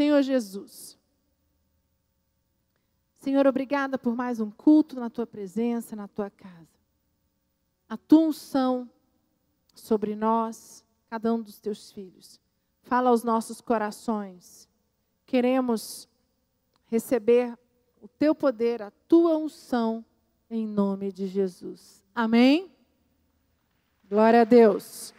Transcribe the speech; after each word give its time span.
Senhor 0.00 0.22
Jesus. 0.22 0.98
Senhor, 3.18 3.46
obrigada 3.46 3.98
por 3.98 4.16
mais 4.16 4.40
um 4.40 4.50
culto 4.50 4.98
na 4.98 5.10
tua 5.10 5.26
presença, 5.26 5.94
na 5.94 6.08
tua 6.08 6.30
casa. 6.30 6.80
A 7.86 7.98
tua 7.98 8.20
unção 8.20 8.88
sobre 9.74 10.16
nós, 10.16 10.82
cada 11.10 11.34
um 11.34 11.42
dos 11.42 11.60
teus 11.60 11.92
filhos. 11.92 12.40
Fala 12.80 13.10
aos 13.10 13.22
nossos 13.22 13.60
corações. 13.60 14.66
Queremos 15.26 16.08
receber 16.86 17.54
o 18.00 18.08
teu 18.08 18.34
poder, 18.34 18.80
a 18.80 18.90
tua 19.06 19.36
unção, 19.36 20.02
em 20.48 20.66
nome 20.66 21.12
de 21.12 21.26
Jesus. 21.26 22.02
Amém? 22.14 22.74
Glória 24.08 24.40
a 24.40 24.44
Deus. 24.44 25.12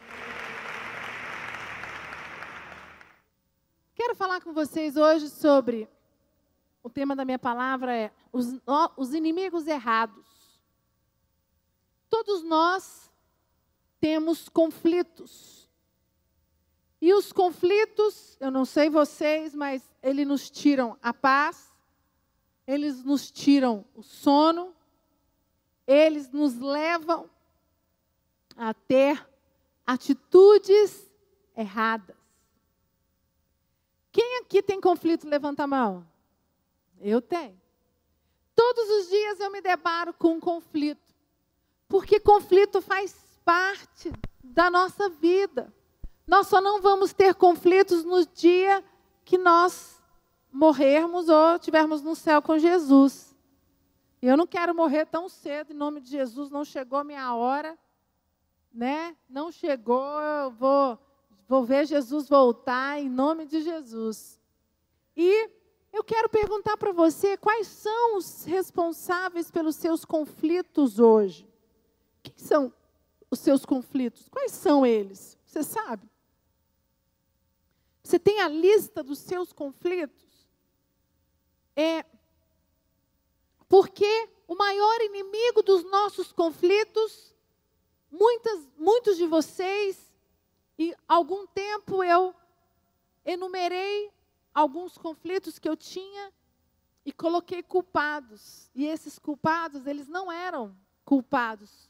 Quero 4.04 4.16
falar 4.16 4.42
com 4.42 4.52
vocês 4.52 4.98
hoje 4.98 5.30
sobre. 5.30 5.88
O 6.82 6.90
tema 6.90 7.16
da 7.16 7.24
minha 7.24 7.38
palavra 7.38 7.96
é 7.96 8.12
os, 8.34 8.48
os 8.98 9.14
inimigos 9.14 9.68
errados. 9.68 10.26
Todos 12.10 12.42
nós 12.42 13.12
temos 14.00 14.50
conflitos. 14.50 15.70
E 17.00 17.14
os 17.14 17.32
conflitos, 17.32 18.36
eu 18.40 18.50
não 18.50 18.66
sei 18.66 18.90
vocês, 18.90 19.54
mas 19.54 19.88
eles 20.02 20.26
nos 20.26 20.50
tiram 20.50 20.98
a 21.00 21.14
paz, 21.14 21.72
eles 22.66 23.04
nos 23.04 23.30
tiram 23.30 23.86
o 23.94 24.02
sono, 24.02 24.74
eles 25.86 26.28
nos 26.32 26.58
levam 26.58 27.30
a 28.58 28.74
ter 28.74 29.24
atitudes 29.86 31.08
erradas. 31.56 32.21
Aqui 34.52 34.62
tem 34.62 34.82
conflito? 34.82 35.30
Levanta 35.30 35.64
a 35.64 35.68
mão. 35.68 36.06
Eu 37.00 37.22
tenho. 37.22 37.58
Todos 38.54 38.90
os 38.90 39.08
dias 39.08 39.40
eu 39.40 39.50
me 39.50 39.62
deparo 39.62 40.14
com 40.14 40.34
um 40.34 40.40
conflito. 40.42 41.16
Porque 41.88 42.20
conflito 42.20 42.82
faz 42.82 43.16
parte 43.46 44.12
da 44.44 44.70
nossa 44.70 45.08
vida. 45.08 45.74
Nós 46.28 46.48
só 46.48 46.60
não 46.60 46.82
vamos 46.82 47.14
ter 47.14 47.34
conflitos 47.34 48.04
no 48.04 48.26
dia 48.26 48.84
que 49.24 49.38
nós 49.38 50.04
morrermos 50.52 51.30
ou 51.30 51.56
estivermos 51.56 52.02
no 52.02 52.14
céu 52.14 52.42
com 52.42 52.60
Jesus. 52.60 53.34
Eu 54.22 54.36
não 54.36 54.46
quero 54.46 54.76
morrer 54.76 55.06
tão 55.06 55.30
cedo, 55.30 55.72
em 55.72 55.78
nome 55.78 56.02
de 56.02 56.10
Jesus, 56.10 56.50
não 56.50 56.66
chegou 56.66 57.00
a 57.00 57.06
minha 57.06 57.34
hora, 57.34 57.80
né? 58.74 59.16
Não 59.30 59.50
chegou, 59.50 60.20
eu 60.20 60.52
vou 60.52 61.00
Vou 61.52 61.66
ver 61.66 61.86
Jesus 61.86 62.30
voltar 62.30 62.98
em 62.98 63.10
nome 63.10 63.46
de 63.46 63.62
Jesus. 63.62 64.40
E 65.16 65.50
eu 65.92 66.04
quero 66.04 66.30
perguntar 66.30 66.78
para 66.78 66.92
você 66.92 67.36
quais 67.38 67.68
são 67.68 68.18
os 68.18 68.44
responsáveis 68.46 69.52
pelos 69.52 69.76
seus 69.76 70.06
conflitos 70.06 71.00
hoje. 71.00 71.48
Quem 72.24 72.38
são 72.38 72.74
os 73.30 73.40
seus 73.40 73.66
conflitos? 73.66 74.30
Quais 74.30 74.52
são 74.52 74.86
eles? 74.86 75.38
Você 75.46 75.64
sabe? 75.64 76.10
Você 78.04 78.18
tem 78.18 78.40
a 78.42 78.48
lista 78.48 79.04
dos 79.04 79.20
seus 79.20 79.54
conflitos? 79.54 80.48
É 81.76 82.06
porque 83.68 84.30
o 84.48 84.56
maior 84.56 85.00
inimigo 85.02 85.64
dos 85.64 85.84
nossos 85.86 86.34
conflitos, 86.34 87.34
muitas, 88.12 88.68
muitos 88.78 89.16
de 89.16 89.26
vocês 89.26 90.12
e 90.78 90.94
algum 91.08 91.48
tempo 91.48 92.04
eu 92.04 92.36
enumerei 93.24 94.12
alguns 94.54 94.98
conflitos 94.98 95.58
que 95.58 95.68
eu 95.68 95.76
tinha 95.76 96.32
e 97.06 97.12
coloquei 97.12 97.64
culpados. 97.64 98.70
E 98.76 98.86
esses 98.86 99.18
culpados, 99.18 99.86
eles 99.86 100.08
não 100.08 100.32
eram 100.32 100.76
culpados. 101.04 101.90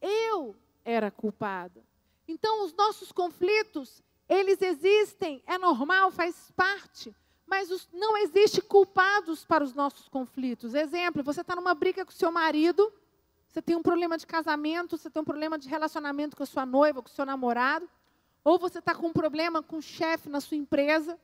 Eu 0.00 0.56
era 0.84 1.10
culpada. 1.10 1.82
Então, 2.26 2.64
os 2.64 2.72
nossos 2.74 3.12
conflitos, 3.12 4.02
eles 4.28 4.62
existem, 4.62 5.42
é 5.46 5.58
normal, 5.58 6.10
faz 6.10 6.50
parte. 6.56 7.14
Mas 7.46 7.70
os, 7.70 7.88
não 7.92 8.16
existe 8.16 8.62
culpados 8.62 9.44
para 9.44 9.62
os 9.62 9.74
nossos 9.74 10.08
conflitos. 10.08 10.74
Exemplo, 10.74 11.22
você 11.22 11.42
está 11.42 11.54
numa 11.54 11.74
briga 11.74 12.04
com 12.04 12.10
seu 12.10 12.32
marido, 12.32 12.92
você 13.46 13.60
tem 13.60 13.76
um 13.76 13.82
problema 13.82 14.16
de 14.16 14.26
casamento, 14.26 14.96
você 14.96 15.10
tem 15.10 15.20
um 15.20 15.24
problema 15.24 15.58
de 15.58 15.68
relacionamento 15.68 16.36
com 16.36 16.42
a 16.42 16.46
sua 16.46 16.64
noiva, 16.64 17.02
com 17.02 17.08
o 17.08 17.12
seu 17.12 17.26
namorado. 17.26 17.88
Ou 18.42 18.58
você 18.58 18.78
está 18.78 18.94
com 18.94 19.08
um 19.08 19.12
problema 19.12 19.62
com 19.62 19.76
o 19.76 19.82
chefe 19.82 20.30
na 20.30 20.40
sua 20.40 20.56
empresa. 20.56 21.18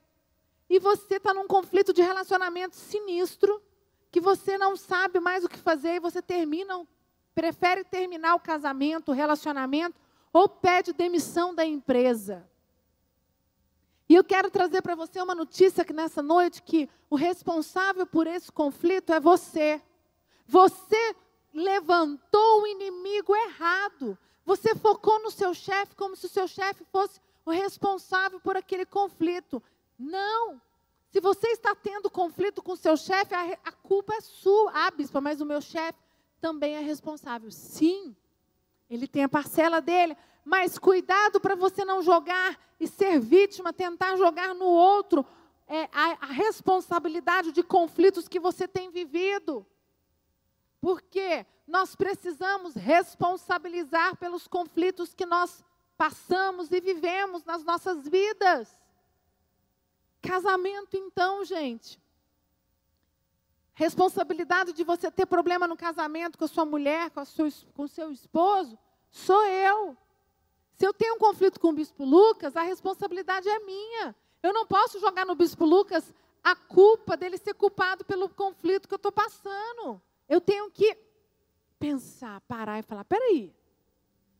E 0.68 0.78
você 0.78 1.16
está 1.16 1.32
num 1.32 1.46
conflito 1.46 1.92
de 1.92 2.02
relacionamento 2.02 2.76
sinistro, 2.76 3.62
que 4.10 4.20
você 4.20 4.58
não 4.58 4.76
sabe 4.76 5.20
mais 5.20 5.44
o 5.44 5.48
que 5.48 5.58
fazer 5.58 5.94
e 5.94 6.00
você 6.00 6.20
termina, 6.20 6.86
prefere 7.34 7.84
terminar 7.84 8.34
o 8.34 8.40
casamento, 8.40 9.10
o 9.10 9.14
relacionamento, 9.14 9.98
ou 10.32 10.48
pede 10.48 10.92
demissão 10.92 11.54
da 11.54 11.64
empresa. 11.64 12.48
E 14.08 14.14
eu 14.14 14.24
quero 14.24 14.50
trazer 14.50 14.80
para 14.82 14.94
você 14.94 15.20
uma 15.20 15.34
notícia 15.34 15.84
que 15.84 15.92
nessa 15.92 16.22
noite 16.22 16.62
que 16.62 16.88
o 17.10 17.16
responsável 17.16 18.06
por 18.06 18.26
esse 18.26 18.50
conflito 18.50 19.12
é 19.12 19.20
você. 19.20 19.82
Você 20.46 21.14
levantou 21.52 22.62
o 22.62 22.66
inimigo 22.66 23.36
errado. 23.36 24.16
Você 24.46 24.74
focou 24.74 25.22
no 25.22 25.30
seu 25.30 25.52
chefe 25.52 25.94
como 25.94 26.16
se 26.16 26.24
o 26.24 26.30
seu 26.30 26.48
chefe 26.48 26.84
fosse 26.90 27.20
o 27.44 27.50
responsável 27.50 28.40
por 28.40 28.56
aquele 28.56 28.86
conflito. 28.86 29.62
Não. 29.98 30.60
Se 31.10 31.20
você 31.20 31.48
está 31.48 31.74
tendo 31.74 32.10
conflito 32.10 32.62
com 32.62 32.76
seu 32.76 32.96
chefe, 32.96 33.34
a, 33.34 33.58
a 33.64 33.72
culpa 33.72 34.14
é 34.14 34.20
sua. 34.20 34.70
Ah, 34.74 34.90
bispa, 34.90 35.20
mas 35.20 35.40
o 35.40 35.46
meu 35.46 35.60
chefe 35.60 35.98
também 36.40 36.76
é 36.76 36.80
responsável. 36.80 37.50
Sim, 37.50 38.14
ele 38.88 39.08
tem 39.08 39.24
a 39.24 39.28
parcela 39.28 39.80
dele. 39.80 40.16
Mas 40.44 40.78
cuidado 40.78 41.40
para 41.40 41.54
você 41.54 41.84
não 41.84 42.02
jogar 42.02 42.58
e 42.78 42.86
ser 42.86 43.18
vítima, 43.18 43.72
tentar 43.72 44.16
jogar 44.16 44.54
no 44.54 44.66
outro 44.66 45.26
é, 45.66 45.84
a, 45.92 46.26
a 46.26 46.26
responsabilidade 46.26 47.52
de 47.52 47.62
conflitos 47.62 48.28
que 48.28 48.40
você 48.40 48.66
tem 48.66 48.90
vivido. 48.90 49.66
Porque 50.80 51.44
nós 51.66 51.94
precisamos 51.94 52.74
responsabilizar 52.74 54.16
pelos 54.16 54.46
conflitos 54.46 55.12
que 55.12 55.26
nós 55.26 55.62
passamos 55.96 56.70
e 56.72 56.80
vivemos 56.80 57.44
nas 57.44 57.62
nossas 57.64 58.08
vidas. 58.08 58.68
Casamento, 60.20 60.96
então, 60.96 61.44
gente. 61.44 62.00
Responsabilidade 63.74 64.72
de 64.72 64.82
você 64.82 65.10
ter 65.10 65.26
problema 65.26 65.68
no 65.68 65.76
casamento 65.76 66.36
com 66.36 66.44
a 66.44 66.48
sua 66.48 66.64
mulher, 66.64 67.10
com, 67.10 67.20
a 67.20 67.24
sua, 67.24 67.48
com 67.74 67.84
o 67.84 67.88
seu 67.88 68.10
esposo, 68.10 68.76
sou 69.08 69.44
eu. 69.44 69.96
Se 70.74 70.86
eu 70.86 70.92
tenho 70.92 71.14
um 71.14 71.18
conflito 71.18 71.60
com 71.60 71.68
o 71.68 71.72
bispo 71.72 72.04
Lucas, 72.04 72.56
a 72.56 72.62
responsabilidade 72.62 73.48
é 73.48 73.58
minha. 73.60 74.16
Eu 74.42 74.52
não 74.52 74.66
posso 74.66 74.98
jogar 74.98 75.24
no 75.24 75.34
bispo 75.34 75.64
Lucas 75.64 76.12
a 76.42 76.56
culpa 76.56 77.16
dele 77.16 77.38
ser 77.38 77.54
culpado 77.54 78.04
pelo 78.04 78.28
conflito 78.28 78.88
que 78.88 78.94
eu 78.94 78.96
estou 78.96 79.12
passando. 79.12 80.00
Eu 80.28 80.40
tenho 80.40 80.70
que 80.70 80.96
pensar, 81.78 82.40
parar 82.42 82.78
e 82.78 82.82
falar: 82.82 83.04
peraí, 83.04 83.54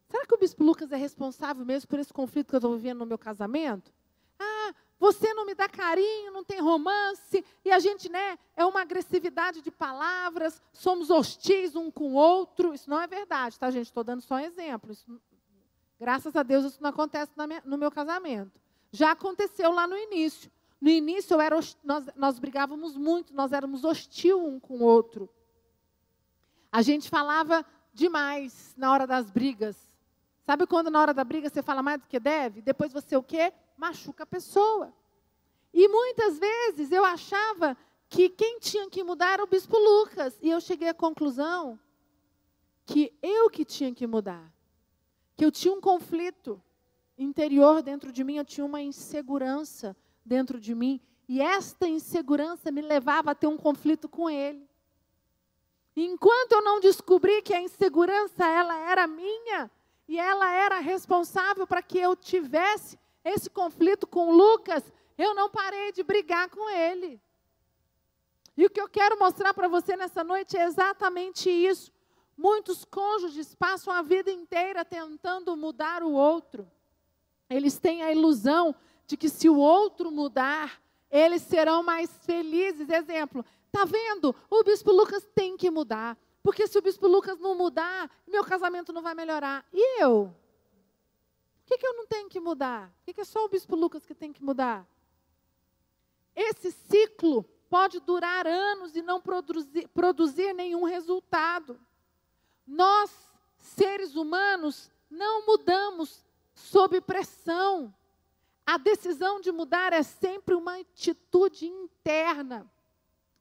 será 0.09 0.27
que 0.27 0.35
o 0.35 0.39
bispo 0.39 0.65
Lucas 0.65 0.91
é 0.93 0.97
responsável 0.97 1.65
mesmo 1.65 1.89
por 1.89 1.99
esse 1.99 2.13
conflito 2.13 2.49
que 2.49 2.55
eu 2.55 2.59
estou 2.59 2.75
vivendo 2.75 2.99
no 2.99 3.07
meu 3.07 3.19
casamento? 3.19 3.93
Você 4.99 5.33
não 5.33 5.47
me 5.47 5.55
dá 5.55 5.69
carinho, 5.69 6.33
não 6.33 6.43
tem 6.43 6.61
romance, 6.61 7.45
e 7.65 7.71
a 7.71 7.79
gente, 7.79 8.09
né, 8.09 8.37
é 8.57 8.67
uma 8.67 8.81
agressividade 8.81 9.63
de 9.63 9.71
palavras, 9.71 10.61
somos 10.73 11.09
hostis 11.09 11.77
um 11.77 11.91
com 11.91 12.13
o 12.13 12.15
outro. 12.15 12.75
Isso 12.75 12.91
não 12.91 13.01
é 13.01 13.07
verdade, 13.07 13.59
tá, 13.59 13.71
gente? 13.71 13.87
Estou 13.87 14.03
dando 14.03 14.23
só 14.23 14.35
um 14.35 14.41
exemplo. 14.41 14.91
Isso, 14.91 15.07
graças 16.01 16.35
a 16.35 16.43
Deus, 16.43 16.65
isso 16.65 16.83
não 16.83 16.91
acontece 16.91 17.31
minha, 17.37 17.63
no 17.65 17.79
meu 17.79 17.91
casamento. 17.91 18.61
Já 18.91 19.13
aconteceu 19.13 19.71
lá 19.71 19.87
no 19.87 19.97
início. 19.97 20.51
No 20.81 20.89
início, 20.89 21.41
era, 21.41 21.59
nós, 21.85 22.07
nós 22.17 22.39
brigávamos 22.39 22.97
muito, 22.97 23.35
nós 23.35 23.53
éramos 23.53 23.85
hostil 23.85 24.45
um 24.45 24.59
com 24.59 24.79
o 24.79 24.83
outro. 24.83 25.29
A 26.73 26.83
gente 26.83 27.09
falava 27.09 27.65
demais 27.93 28.75
na 28.77 28.93
hora 28.93 29.07
das 29.07 29.31
brigas. 29.31 29.77
Sabe 30.45 30.67
quando 30.67 30.91
na 30.91 31.01
hora 31.01 31.15
da 31.15 31.25
briga 31.25 31.49
você 31.49 31.63
fala 31.63 31.83
mais 31.83 32.01
do 32.01 32.07
que 32.07 32.19
deve? 32.19 32.63
Depois 32.63 32.93
você 32.93 33.17
o 33.17 33.23
quê? 33.23 33.53
Machuca 33.79 34.25
a 34.25 34.27
pessoa. 34.27 34.93
E 35.73 35.87
muitas 35.87 36.39
vezes 36.39 36.91
eu 36.91 37.05
achava 37.05 37.77
que 38.09 38.29
quem 38.29 38.59
tinha 38.59 38.91
que 38.91 39.05
mudar 39.05 39.35
era 39.35 39.45
o 39.45 39.47
bispo 39.47 39.79
Lucas. 39.79 40.37
E 40.43 40.51
eu 40.51 40.61
cheguei 40.61 40.89
à 40.89 40.95
conclusão 40.95 41.79
que 42.85 43.17
eu 43.23 43.49
que 43.49 43.65
tinha 43.65 43.95
que 43.95 44.07
mudar. 44.07 44.53
Que 45.37 45.45
eu 45.45 45.53
tinha 45.53 45.73
um 45.73 45.81
conflito 45.81 46.61
interior 47.17 47.81
dentro 47.81 48.11
de 48.11 48.25
mim, 48.25 48.37
eu 48.37 48.45
tinha 48.45 48.65
uma 48.65 48.83
insegurança 48.83 49.97
dentro 50.25 50.59
de 50.59 50.75
mim. 50.75 51.01
E 51.29 51.41
esta 51.41 51.87
insegurança 51.87 52.73
me 52.73 52.83
levava 52.83 53.31
a 53.31 53.35
ter 53.35 53.47
um 53.47 53.57
conflito 53.57 54.09
com 54.09 54.29
ele. 54.29 54.69
Enquanto 55.95 56.53
eu 56.53 56.63
não 56.63 56.81
descobri 56.81 57.43
que 57.43 57.55
a 57.55 57.61
insegurança 57.61 58.47
ela 58.47 58.77
era 58.77 59.07
minha 59.07 59.71
e 60.07 60.19
ela 60.19 60.51
era 60.51 60.79
responsável 60.79 61.67
para 61.67 61.83
que 61.83 61.99
eu 61.99 62.17
tivesse 62.17 62.99
esse 63.31 63.51
conflito 63.51 64.07
com 64.07 64.33
Lucas, 64.33 64.83
eu 65.17 65.35
não 65.35 65.51
parei 65.51 65.93
de 65.93 66.03
brigar 66.03 66.49
com 66.49 66.69
ele. 66.71 67.21
E 68.57 68.67
o 68.67 68.71
que 68.71 68.81
eu 68.81 68.89
quero 68.89 69.19
mostrar 69.19 69.55
para 69.55 69.69
você 69.69 69.97
nessa 69.97 70.25
noite 70.25 70.57
é 70.57 70.65
exatamente 70.65 71.49
isso. 71.49 71.93
Muitos 72.37 72.85
cônjuges 72.85 73.55
passam 73.55 73.93
a 73.93 74.03
vida 74.03 74.31
inteira 74.31 74.85
tentando 74.85 75.57
mudar 75.57 76.03
o 76.03 76.13
outro. 76.13 76.71
Eles 77.51 77.79
têm 77.79 78.03
a 78.03 78.13
ilusão 78.13 78.75
de 79.07 79.17
que 79.17 79.29
se 79.29 79.49
o 79.49 79.57
outro 79.57 80.11
mudar, 80.11 80.81
eles 81.11 81.43
serão 81.43 81.83
mais 81.83 82.11
felizes. 82.25 82.89
Exemplo, 82.89 83.45
tá 83.73 83.85
vendo? 83.85 84.35
O 84.51 84.63
bispo 84.63 84.93
Lucas 84.93 85.27
tem 85.35 85.57
que 85.57 85.71
mudar. 85.71 86.17
Porque 86.43 86.67
se 86.67 86.79
o 86.79 86.83
bispo 86.83 87.07
Lucas 87.07 87.39
não 87.39 87.55
mudar, 87.55 88.11
meu 88.27 88.45
casamento 88.45 88.93
não 88.93 89.03
vai 89.03 89.15
melhorar. 89.15 89.65
E 89.73 90.03
eu? 90.03 90.35
Que, 91.69 91.77
que 91.77 91.87
eu 91.87 91.93
não 91.93 92.07
tenho 92.07 92.31
que 92.31 92.41
mudar? 92.41 92.91
Por 92.97 93.05
que, 93.05 93.13
que 93.13 93.21
é 93.21 93.25
só 93.25 93.45
o 93.45 93.49
bispo 93.49 93.77
Lucas 93.77 94.07
que 94.07 94.15
tem 94.15 94.33
que 94.33 94.43
mudar? 94.43 94.89
Esse 96.35 96.73
ciclo 96.73 97.45
pode 97.69 98.01
durar 98.01 98.47
anos 98.47 98.97
e 98.97 99.03
não 99.03 99.21
produzir, 99.21 99.87
produzir 99.89 100.55
nenhum 100.55 100.85
resultado. 100.85 101.79
Nós, 102.67 103.11
seres 103.59 104.17
humanos, 104.17 104.91
não 105.11 105.45
mudamos 105.45 106.25
sob 106.55 107.03
pressão. 107.03 107.95
A 108.65 108.79
decisão 108.79 109.39
de 109.39 109.53
mudar 109.53 109.93
é 109.93 110.03
sempre 110.03 110.55
uma 110.55 110.79
atitude 110.81 111.67
interna, 111.67 112.67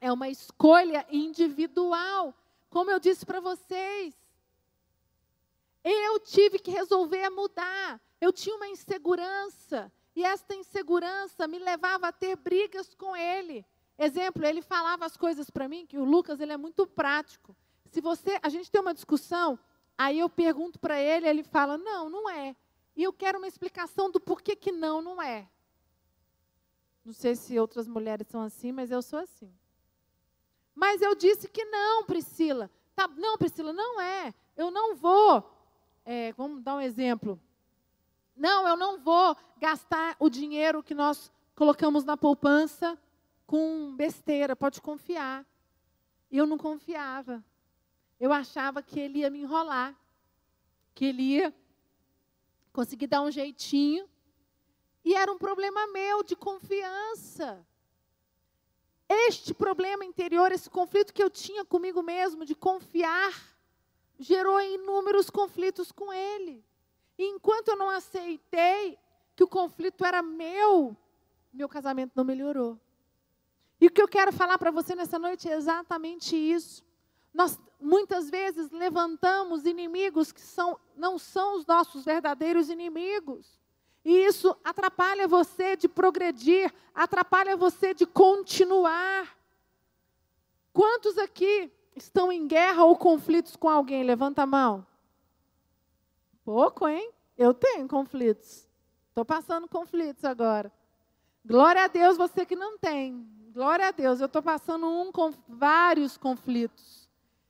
é 0.02 0.12
uma 0.12 0.28
escolha 0.28 1.08
individual. 1.10 2.34
Como 2.70 2.92
eu 2.92 3.00
disse 3.00 3.26
para 3.26 3.40
vocês, 3.40 4.14
eu 5.82 6.20
tive 6.20 6.60
que 6.60 6.72
resolver 6.72 7.30
mudar. 7.30 8.02
Eu 8.20 8.34
tinha 8.34 8.56
uma 8.56 8.68
insegurança, 8.68 9.92
e 10.16 10.24
esta 10.24 10.56
insegurança 10.56 11.48
me 11.48 11.60
levava 11.60 12.08
a 12.08 12.12
ter 12.12 12.36
brigas 12.36 12.94
com 12.96 13.16
ele. 13.16 13.66
Exemplo, 13.98 14.46
ele 14.46 14.62
falava 14.62 15.06
as 15.06 15.16
coisas 15.16 15.50
para 15.50 15.68
mim, 15.68 15.86
que 15.86 15.98
o 15.98 16.04
Lucas 16.04 16.40
ele 16.40 16.54
é 16.54 16.58
muito 16.58 16.86
prático. 16.88 17.56
Se 17.92 18.02
você, 18.02 18.40
a 18.42 18.50
gente 18.50 18.72
tem 18.72 18.82
uma 18.82 18.94
discussão, 18.94 19.58
aí 19.98 20.20
eu 20.20 20.30
pergunto 20.30 20.80
para 20.80 21.00
ele, 21.00 21.28
ele 21.28 21.44
fala: 21.44 21.78
"Não, 21.78 22.10
não 22.10 22.30
é". 22.30 22.56
E 22.96 23.04
eu 23.04 23.14
quero 23.14 23.38
uma 23.38 23.48
explicação 23.48 24.10
do 24.10 24.20
porquê 24.20 24.56
que 24.56 24.72
não, 24.72 25.02
não 25.02 25.22
é. 25.22 25.48
Não 27.06 27.14
sei 27.14 27.36
se 27.36 27.58
outras 27.58 27.88
mulheres 27.88 28.28
são 28.28 28.42
assim, 28.42 28.72
mas 28.72 28.92
eu 28.92 29.02
sou 29.02 29.20
assim. 29.20 29.54
Mas 30.76 31.02
eu 31.02 31.16
disse 31.16 31.48
que 31.48 31.64
não, 31.66 32.04
Priscila. 32.04 32.70
Tá, 32.96 33.08
não, 33.08 33.38
Priscila, 33.38 33.72
não 33.72 34.02
é. 34.02 34.34
Eu 34.56 34.70
não 34.70 34.96
vou. 34.96 35.48
É, 36.04 36.34
vamos 36.34 36.62
dar 36.62 36.76
um 36.76 36.82
exemplo. 36.82 37.40
Não, 38.38 38.68
eu 38.68 38.78
não 38.78 39.00
vou 39.00 39.36
gastar 39.58 40.16
o 40.20 40.30
dinheiro 40.30 40.84
que 40.84 40.94
nós 40.94 41.32
colocamos 41.56 42.04
na 42.04 42.16
poupança 42.16 42.98
com 43.48 43.96
besteira, 43.96 44.56
pode 44.56 44.80
confiar. 44.80 45.46
Eu 46.32 46.46
não 46.46 46.58
confiava. 46.58 47.44
Eu 48.20 48.32
achava 48.32 48.84
que 48.84 49.00
ele 49.00 49.20
ia 49.20 49.30
me 49.30 49.42
enrolar, 49.42 49.96
que 50.94 51.06
ele 51.06 51.24
ia 51.24 51.56
conseguir 52.72 53.08
dar 53.08 53.22
um 53.22 53.32
jeitinho. 53.32 54.08
E 55.04 55.16
era 55.16 55.32
um 55.32 55.38
problema 55.38 55.88
meu 55.88 56.22
de 56.22 56.36
confiança. 56.36 57.66
Este 59.10 59.54
problema 59.54 60.04
interior, 60.04 60.52
esse 60.52 60.70
conflito 60.70 61.14
que 61.14 61.24
eu 61.24 61.30
tinha 61.30 61.64
comigo 61.64 62.04
mesmo 62.04 62.46
de 62.46 62.54
confiar, 62.54 63.34
gerou 64.20 64.60
inúmeros 64.60 65.30
conflitos 65.30 65.92
com 65.92 66.12
ele. 66.12 66.64
E 67.18 67.26
enquanto 67.26 67.70
eu 67.70 67.76
não 67.76 67.90
aceitei 67.90 68.98
que 69.36 69.44
o 69.44 69.48
conflito 69.48 70.06
era 70.06 70.22
meu, 70.22 70.96
meu 71.54 71.68
casamento 71.68 72.14
não 72.16 72.24
melhorou. 72.24 72.80
E 73.80 73.88
o 73.88 73.92
que 73.92 74.02
eu 74.02 74.08
quero 74.08 74.32
falar 74.32 74.58
para 74.58 74.72
você 74.72 74.96
nessa 74.96 75.20
noite 75.20 75.50
é 75.50 75.56
exatamente 75.56 76.36
isso. 76.36 76.84
Nós 77.34 77.60
muitas 77.80 78.30
vezes 78.30 78.72
levantamos 78.72 79.66
inimigos 79.66 80.32
que 80.32 80.42
são, 80.42 80.80
não 80.96 81.20
são 81.20 81.58
os 81.58 81.66
nossos 81.66 82.04
verdadeiros 82.06 82.70
inimigos. 82.70 83.60
E 84.04 84.26
isso 84.26 84.56
atrapalha 84.64 85.28
você 85.28 85.76
de 85.76 85.90
progredir, 85.90 86.74
atrapalha 86.96 87.58
você 87.58 87.94
de 87.94 88.06
continuar. 88.06 89.38
Quantos 90.72 91.18
aqui 91.18 91.70
estão 91.94 92.32
em 92.32 92.48
guerra 92.48 92.86
ou 92.86 92.96
conflitos 92.96 93.58
com 93.58 93.68
alguém? 93.68 94.06
Levanta 94.06 94.44
a 94.44 94.46
mão. 94.46 94.87
Pouco, 96.48 96.88
hein? 96.88 97.12
Eu 97.38 97.54
tenho 97.54 97.86
conflitos. 97.90 98.70
Estou 99.10 99.26
passando 99.26 99.68
conflitos 99.68 100.24
agora. 100.24 100.72
Glória 101.46 101.84
a 101.84 101.88
Deus, 101.90 102.16
você 102.16 102.46
que 102.46 102.56
não 102.56 102.78
tem. 102.78 103.28
Glória 103.54 103.90
a 103.90 103.92
Deus, 103.92 104.22
eu 104.22 104.28
estou 104.28 104.42
passando 104.42 104.88
um 104.88 105.12
com 105.12 105.34
vários 105.46 106.16
conflitos. 106.16 107.10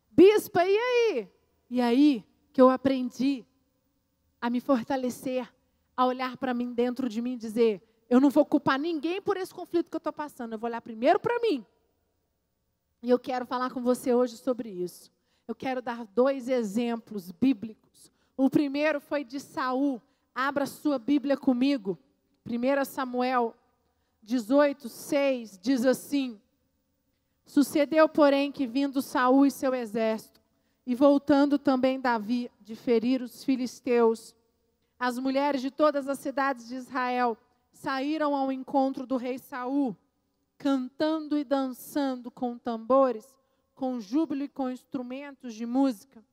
Bispa, 0.10 0.66
e 0.66 0.76
aí? 0.76 1.30
E 1.70 1.80
aí 1.80 2.26
que 2.52 2.60
eu 2.60 2.72
aprendi 2.72 3.46
a 4.42 4.50
me 4.50 4.60
fortalecer, 4.60 5.48
a 5.96 6.04
olhar 6.04 6.36
para 6.36 6.52
mim 6.56 6.74
dentro 6.74 7.08
de 7.08 7.22
mim 7.22 7.34
e 7.34 7.38
dizer: 7.38 7.84
eu 8.10 8.20
não 8.20 8.32
vou 8.32 8.48
culpar 8.48 8.80
ninguém 8.80 9.22
por 9.22 9.38
esse 9.38 9.54
conflito 9.54 9.92
que 9.92 9.96
eu 9.96 10.00
estou 10.00 10.12
passando, 10.12 10.54
eu 10.54 10.58
vou 10.58 10.68
olhar 10.68 10.82
primeiro 10.82 11.20
para 11.20 11.40
mim. 11.40 11.64
E 13.04 13.12
eu 13.12 13.20
quero 13.20 13.46
falar 13.46 13.70
com 13.70 13.80
você 13.80 14.12
hoje 14.12 14.38
sobre 14.38 14.70
isso. 14.70 15.12
Eu 15.48 15.54
quero 15.54 15.84
dar 15.84 16.04
dois 16.04 16.50
exemplos 16.50 17.30
bíblicos. 17.30 17.88
O 18.38 18.52
primeiro 18.52 19.02
foi 19.02 19.24
de 19.24 19.40
Saul. 19.40 20.00
Abra 20.34 20.68
sua 20.68 21.00
Bíblia 21.00 21.36
comigo. 21.36 21.98
1 22.46 22.86
Samuel 22.86 23.56
18, 24.22 24.88
6 24.88 25.58
diz 25.58 25.84
assim: 25.84 26.40
Sucedeu, 27.44 28.08
porém, 28.08 28.52
que 28.52 28.68
vindo 28.68 29.02
Saul 29.02 29.48
e 29.48 29.52
seu 29.52 29.74
exército, 29.74 30.40
e 30.86 30.94
voltando 30.94 31.58
também 31.58 32.00
Davi 32.00 32.52
de 32.62 32.76
ferir 32.76 33.24
os 33.24 33.44
filisteus, 33.44 34.36
as 35.00 35.18
mulheres 35.18 35.60
de 35.60 35.72
todas 35.72 36.08
as 36.08 36.20
cidades 36.20 36.68
de 36.68 36.76
Israel 36.76 37.36
saíram 37.72 38.36
ao 38.36 38.52
encontro 38.52 39.08
do 39.08 39.18
rei 39.18 39.40
Saul, 39.40 39.98
cantando 40.60 41.38
e 41.38 41.44
dançando 41.44 42.30
com 42.30 42.56
tambores, 42.56 43.36
com 43.74 44.00
júbilo 44.00 44.44
e 44.44 44.48
com 44.48 44.70
instrumentos 44.70 45.56
de 45.56 45.66
música. 45.66 46.24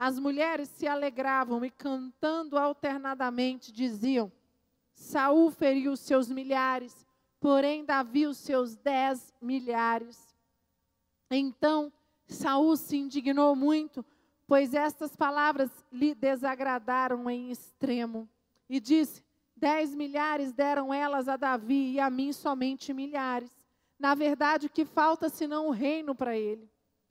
As 0.00 0.18
mulheres 0.18 0.68
se 0.70 0.88
alegravam 0.88 1.64
e 1.64 1.70
cantando 1.70 2.58
alternadamente 2.58 3.70
diziam: 3.70 4.32
Saul 4.94 5.52
feriu 5.52 5.96
seus 5.96 6.28
milhares 6.28 7.06
porém 7.40 7.84
Davi 7.84 8.26
os 8.26 8.36
seus 8.36 8.76
dez 8.76 9.32
milhares. 9.40 10.36
Então 11.30 11.90
Saul 12.28 12.76
se 12.76 12.96
indignou 12.96 13.56
muito, 13.56 14.04
pois 14.46 14.74
estas 14.74 15.16
palavras 15.16 15.70
lhe 15.90 16.14
desagradaram 16.14 17.28
em 17.30 17.50
extremo, 17.50 18.28
e 18.68 18.78
disse: 18.78 19.24
Dez 19.56 19.94
milhares 19.94 20.52
deram 20.52 20.92
elas 20.92 21.28
a 21.28 21.36
Davi 21.36 21.92
e 21.92 22.00
a 22.00 22.10
mim 22.10 22.32
somente 22.32 22.92
milhares. 22.92 23.50
Na 23.98 24.14
verdade, 24.14 24.68
que 24.68 24.84
falta 24.84 25.28
senão 25.28 25.68
o 25.68 25.72
reino 25.72 26.14
para 26.14 26.36
ele? 26.36 26.70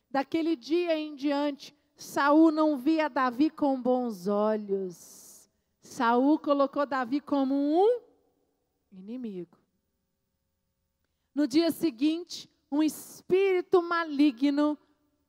Daquele 0.09 0.55
dia 0.55 0.97
em 0.97 1.15
diante, 1.15 1.75
Saul 1.99 2.49
não 2.49 2.77
via 2.77 3.09
Davi 3.09 3.49
com 3.49 3.79
bons 3.79 4.25
olhos. 4.27 5.49
Saul 5.81 6.39
colocou 6.39 6.85
Davi 6.85 7.19
como 7.19 7.53
um 7.53 7.99
inimigo. 8.89 9.57
No 11.35 11.45
dia 11.45 11.71
seguinte, 11.71 12.49
um 12.71 12.81
espírito 12.81 13.81
maligno 13.81 14.77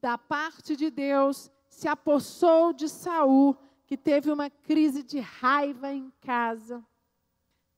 da 0.00 0.16
parte 0.16 0.76
de 0.76 0.90
Deus 0.90 1.50
se 1.68 1.88
apossou 1.88 2.72
de 2.72 2.88
Saul, 2.88 3.56
que 3.84 3.96
teve 3.96 4.30
uma 4.30 4.48
crise 4.48 5.02
de 5.02 5.18
raiva 5.18 5.92
em 5.92 6.12
casa. 6.20 6.84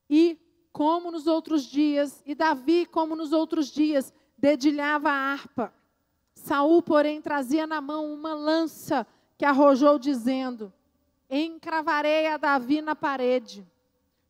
E, 0.09 0.39
como 0.71 1.11
nos 1.11 1.27
outros 1.27 1.65
dias, 1.65 2.23
e 2.27 2.35
Davi, 2.35 2.85
como 2.85 3.17
nos 3.17 3.33
outros 3.33 3.69
dias, 3.69 4.13
dedilhava 4.37 5.09
a 5.11 5.33
harpa. 5.33 5.75
Saul, 6.43 6.83
porém, 6.83 7.23
trazia 7.23 7.69
na 7.69 7.81
mão 7.81 8.13
uma 8.13 8.35
lança 8.35 9.07
que 9.39 9.45
arrojou, 9.45 9.97
dizendo: 9.97 10.73
Encravarei 11.31 12.27
a 12.27 12.37
Davi 12.37 12.83
na 12.83 12.97
parede. 12.97 13.65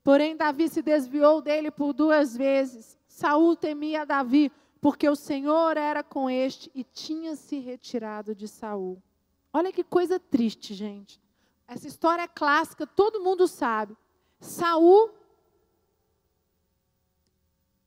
Porém, 0.04 0.37
Davi 0.37 0.69
se 0.69 0.83
desviou 0.83 1.40
dele 1.40 1.71
por 1.71 1.95
duas 1.95 2.37
vezes. 2.37 2.99
Saul 3.09 3.57
temia 3.57 4.04
Davi, 4.04 4.52
porque 4.78 5.09
o 5.09 5.16
Senhor 5.16 5.78
era 5.78 6.02
com 6.02 6.28
este 6.28 6.71
e 6.75 6.85
tinha 6.85 7.35
se 7.35 7.59
retirado 7.59 8.35
de 8.35 8.47
Saul. 8.47 9.02
Olha 9.50 9.73
que 9.73 9.83
coisa 9.83 10.21
triste, 10.21 10.75
gente. 10.75 11.19
Essa 11.66 11.88
história 11.88 12.23
é 12.23 12.28
clássica, 12.28 12.87
todo 12.87 13.23
mundo 13.23 13.49
sabe. 13.49 13.97
Saul 14.38 15.11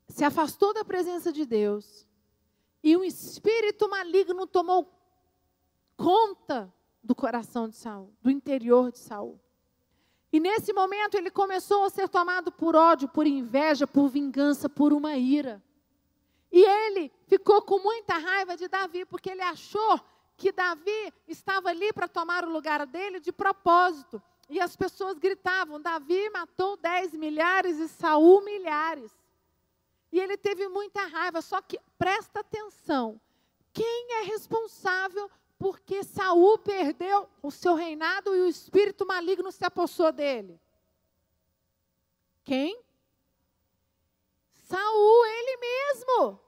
se 0.08 0.24
afastou 0.24 0.74
da 0.74 0.84
presença 0.84 1.32
de 1.32 1.46
Deus 1.46 2.08
e 2.86 2.96
um 2.96 3.04
espírito 3.04 3.90
maligno 3.90 4.46
tomou 4.46 4.88
conta 5.98 6.72
do 7.04 7.16
coração 7.16 7.68
de 7.68 7.76
Saul, 7.76 8.14
do 8.22 8.30
interior 8.30 8.92
de 8.92 9.00
Saul. 9.00 9.42
E 10.32 10.40
nesse 10.40 10.72
momento 10.72 11.16
ele 11.16 11.32
começou 11.32 11.86
a 11.86 11.90
ser 11.90 12.08
tomado 12.08 12.52
por 12.52 12.76
ódio, 12.76 13.08
por 13.08 13.26
inveja, 13.26 13.88
por 13.88 14.08
vingança, 14.08 14.70
por 14.70 14.94
uma 14.94 15.18
ira. 15.18 15.64
E 16.52 16.64
ele 16.64 17.12
ficou 17.26 17.60
com 17.64 17.80
muita 17.80 18.20
raiva 18.20 18.56
de 18.56 18.68
Davi, 18.68 19.04
porque 19.04 19.32
ele 19.32 19.42
achou 19.42 20.00
que 20.38 20.52
Davi 20.52 21.12
estava 21.28 21.70
ali 21.70 21.92
para 21.92 22.08
tomar 22.08 22.46
o 22.46 22.52
lugar 22.52 22.86
dele 22.86 23.20
de 23.20 23.32
propósito. 23.32 24.22
E 24.48 24.60
as 24.60 24.76
pessoas 24.76 25.18
gritavam: 25.18 25.82
Davi 25.82 26.30
matou 26.30 26.78
dez 26.78 27.16
milhares 27.16 27.80
e 27.80 27.88
Saul 27.88 28.44
milhares. 28.44 29.12
E 30.16 30.20
ele 30.22 30.38
teve 30.38 30.70
muita 30.70 31.06
raiva. 31.08 31.42
Só 31.42 31.62
que 31.62 31.78
presta 31.98 32.40
atenção: 32.40 33.20
quem 33.74 34.14
é 34.14 34.22
responsável 34.22 35.30
porque 35.60 36.06
Saul 36.06 36.58
perdeu 36.58 37.30
o 37.44 37.52
seu 37.52 37.74
reinado 37.76 38.34
e 38.34 38.44
o 38.44 38.48
espírito 38.48 39.06
maligno 39.06 39.52
se 39.52 39.66
apossou 39.66 40.14
dele? 40.14 40.58
Quem? 42.46 42.82
Saul, 44.54 45.26
ele 45.26 45.58
mesmo. 45.58 46.40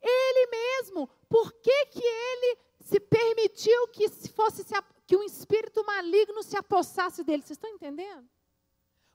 Ele 0.00 0.46
mesmo. 0.46 1.08
Por 1.28 1.52
que, 1.54 1.86
que 1.86 2.04
ele 2.04 2.58
se 2.78 3.00
permitiu 3.00 3.88
que 3.88 4.08
fosse 4.28 4.64
que 5.04 5.16
um 5.16 5.24
espírito 5.24 5.84
maligno 5.84 6.44
se 6.44 6.56
apossasse 6.56 7.24
dele? 7.24 7.42
Vocês 7.42 7.56
estão 7.56 7.70
entendendo? 7.70 8.28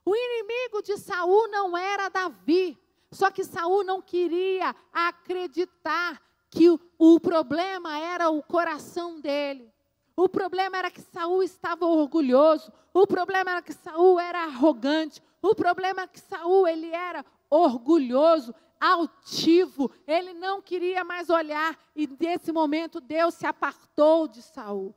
O 0.04 0.14
inimigo 0.14 0.82
de 0.82 0.98
Saul 0.98 1.48
não 1.48 1.74
era 1.74 2.10
Davi. 2.10 2.78
Só 3.10 3.30
que 3.30 3.44
Saul 3.44 3.84
não 3.84 4.02
queria 4.02 4.74
acreditar 4.92 6.20
que 6.50 6.68
o, 6.98 7.20
problema 7.20 7.98
era 7.98 8.30
o 8.30 8.42
coração 8.42 9.20
dele. 9.20 9.72
O 10.16 10.28
problema 10.28 10.78
era 10.78 10.90
que 10.90 11.02
Saul 11.02 11.42
estava 11.42 11.86
orgulhoso. 11.86 12.72
O 12.92 13.06
problema 13.06 13.50
era 13.50 13.62
que 13.62 13.72
Saul 13.72 14.18
era 14.18 14.44
arrogante. 14.44 15.22
O 15.42 15.54
problema 15.54 16.02
era 16.02 16.08
que 16.08 16.20
Saul 16.20 16.66
ele 16.66 16.90
era 16.90 17.24
orgulhoso, 17.50 18.54
altivo. 18.80 19.90
Ele 20.06 20.32
não 20.32 20.62
queria 20.62 21.04
mais 21.04 21.28
olhar 21.28 21.78
e 21.94 22.06
nesse 22.18 22.50
momento 22.50 23.00
Deus 23.00 23.34
se 23.34 23.46
apartou 23.46 24.26
de 24.26 24.42
Saul. 24.42 24.94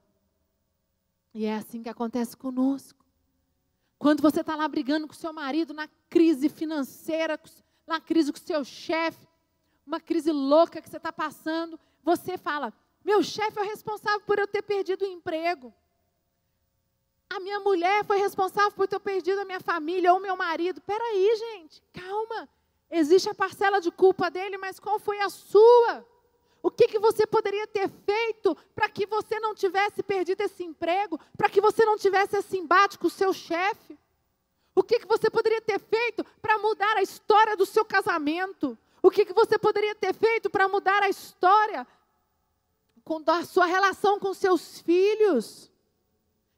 E 1.34 1.46
é 1.46 1.56
assim 1.56 1.84
que 1.84 1.90
acontece 1.90 2.36
conosco. 2.36 3.06
Quando 3.98 4.22
você 4.22 4.40
está 4.40 4.56
lá 4.56 4.68
brigando 4.68 5.08
com 5.08 5.14
seu 5.14 5.34
marido 5.34 5.74
na 5.74 5.90
crise 6.10 6.48
financeira, 6.48 7.38
na 7.90 8.00
crise 8.00 8.32
com 8.32 8.38
seu 8.38 8.64
chefe, 8.64 9.28
uma 9.86 10.00
crise 10.00 10.32
louca 10.32 10.80
que 10.80 10.90
você 10.90 10.98
está 10.98 11.12
passando, 11.12 11.80
você 12.04 12.38
fala: 12.38 12.72
meu 13.04 13.24
chefe 13.24 13.58
é 13.58 13.62
o 13.62 13.66
responsável 13.66 14.22
por 14.22 14.38
eu 14.38 14.48
ter 14.48 14.62
perdido 14.62 15.02
o 15.04 15.08
emprego. 15.08 15.74
A 17.28 17.40
minha 17.40 17.60
mulher 17.60 18.06
foi 18.06 18.18
responsável 18.18 18.72
por 18.72 18.88
ter 18.88 19.00
perdido 19.00 19.42
a 19.42 19.46
minha 19.46 19.60
família 19.60 20.14
ou 20.14 20.20
meu 20.20 20.36
marido. 20.36 20.82
Peraí, 20.82 21.36
gente, 21.36 21.82
calma. 21.92 22.48
Existe 22.92 23.30
a 23.30 23.36
parcela 23.36 23.80
de 23.80 23.92
culpa 23.92 24.32
dele, 24.32 24.58
mas 24.58 24.80
qual 24.80 25.00
foi 25.00 25.20
a 25.20 25.30
sua? 25.30 26.06
O 26.62 26.72
que, 26.72 26.88
que 26.88 27.00
você 27.00 27.26
poderia 27.26 27.68
ter 27.68 27.88
feito 27.88 28.56
para 28.76 28.90
que 28.90 29.06
você 29.06 29.40
não 29.40 29.54
tivesse 29.54 30.02
perdido 30.04 30.42
esse 30.42 30.64
emprego? 30.64 31.20
Para 31.38 31.50
que 31.50 31.62
você 31.62 31.86
não 31.86 31.98
tivesse 31.98 32.38
esse 32.38 32.58
embate 32.58 32.98
com 32.98 33.08
o 33.08 33.12
seu 33.12 33.32
chefe? 33.32 33.98
O 34.76 34.84
que, 34.84 35.00
que 35.00 35.08
você 35.08 35.30
poderia 35.30 35.62
ter 35.62 35.80
feito 35.80 36.24
para 36.42 36.58
mudar 36.60 36.98
a 36.98 37.02
história 37.02 37.58
do 37.58 37.66
seu 37.66 37.84
casamento? 37.84 38.78
O 39.02 39.10
que, 39.10 39.26
que 39.26 39.34
você 39.34 39.58
poderia 39.58 39.96
ter 39.96 40.14
feito 40.14 40.50
para 40.50 40.68
mudar 40.68 41.04
a 41.04 41.10
história 41.10 41.88
com 43.04 43.24
a 43.28 43.44
sua 43.44 43.66
relação 43.66 44.20
com 44.20 44.34
seus 44.34 44.80
filhos? 44.82 45.72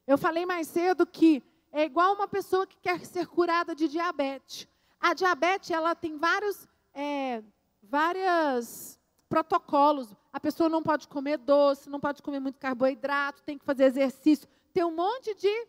Eu 0.06 0.18
falei 0.18 0.44
mais 0.44 0.66
cedo 0.68 1.06
que 1.06 1.42
é 1.72 1.84
igual 1.84 2.14
uma 2.14 2.28
pessoa 2.28 2.66
que 2.66 2.76
quer 2.76 3.04
ser 3.04 3.26
curada 3.26 3.74
de 3.74 3.88
diabetes. 3.88 4.68
A 5.00 5.14
diabetes 5.14 5.70
ela 5.70 5.94
tem 5.94 6.18
vários, 6.18 6.68
é, 6.92 7.42
vários 7.82 8.98
protocolos. 9.28 10.14
A 10.32 10.38
pessoa 10.38 10.68
não 10.68 10.82
pode 10.82 11.08
comer 11.08 11.38
doce, 11.38 11.88
não 11.88 11.98
pode 11.98 12.22
comer 12.22 12.40
muito 12.40 12.58
carboidrato, 12.58 13.42
tem 13.42 13.56
que 13.56 13.64
fazer 13.64 13.84
exercício. 13.84 14.48
Tem 14.72 14.84
um 14.84 14.94
monte 14.94 15.34
de 15.34 15.66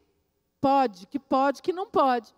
pode, 0.63 1.07
que 1.07 1.19
pode, 1.19 1.61
que 1.61 1.73
não 1.73 1.85
pode. 1.85 2.33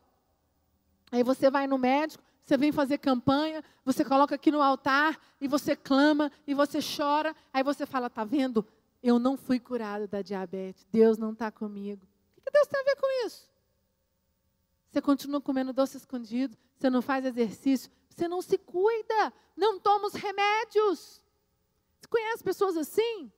Aí 1.11 1.21
você 1.21 1.51
vai 1.51 1.67
no 1.67 1.77
médico, 1.77 2.23
você 2.43 2.57
vem 2.57 2.71
fazer 2.71 2.97
campanha, 2.97 3.63
você 3.85 4.03
coloca 4.03 4.33
aqui 4.33 4.49
no 4.49 4.63
altar 4.63 5.19
e 5.39 5.47
você 5.47 5.75
clama 5.75 6.31
e 6.47 6.55
você 6.55 6.79
chora. 6.81 7.35
Aí 7.53 7.61
você 7.61 7.85
fala: 7.85 8.09
tá 8.09 8.23
vendo? 8.23 8.65
Eu 9.03 9.19
não 9.19 9.37
fui 9.37 9.59
curado 9.59 10.07
da 10.07 10.23
diabetes. 10.23 10.87
Deus 10.91 11.19
não 11.19 11.33
está 11.33 11.51
comigo. 11.51 12.07
O 12.35 12.41
que 12.41 12.49
Deus 12.49 12.67
tem 12.67 12.81
a 12.81 12.83
ver 12.83 12.95
com 12.95 13.27
isso? 13.27 13.47
Você 14.89 15.01
continua 15.01 15.39
comendo 15.39 15.71
doce 15.71 15.97
escondido, 15.97 16.57
você 16.75 16.89
não 16.89 17.03
faz 17.03 17.25
exercício, 17.25 17.91
você 18.09 18.27
não 18.27 18.41
se 18.41 18.57
cuida, 18.57 19.33
não 19.55 19.79
toma 19.79 20.07
os 20.07 20.13
remédios. 20.13 21.21
Você 21.99 22.07
conhece 22.09 22.43
pessoas 22.43 22.75
assim? 22.75 23.31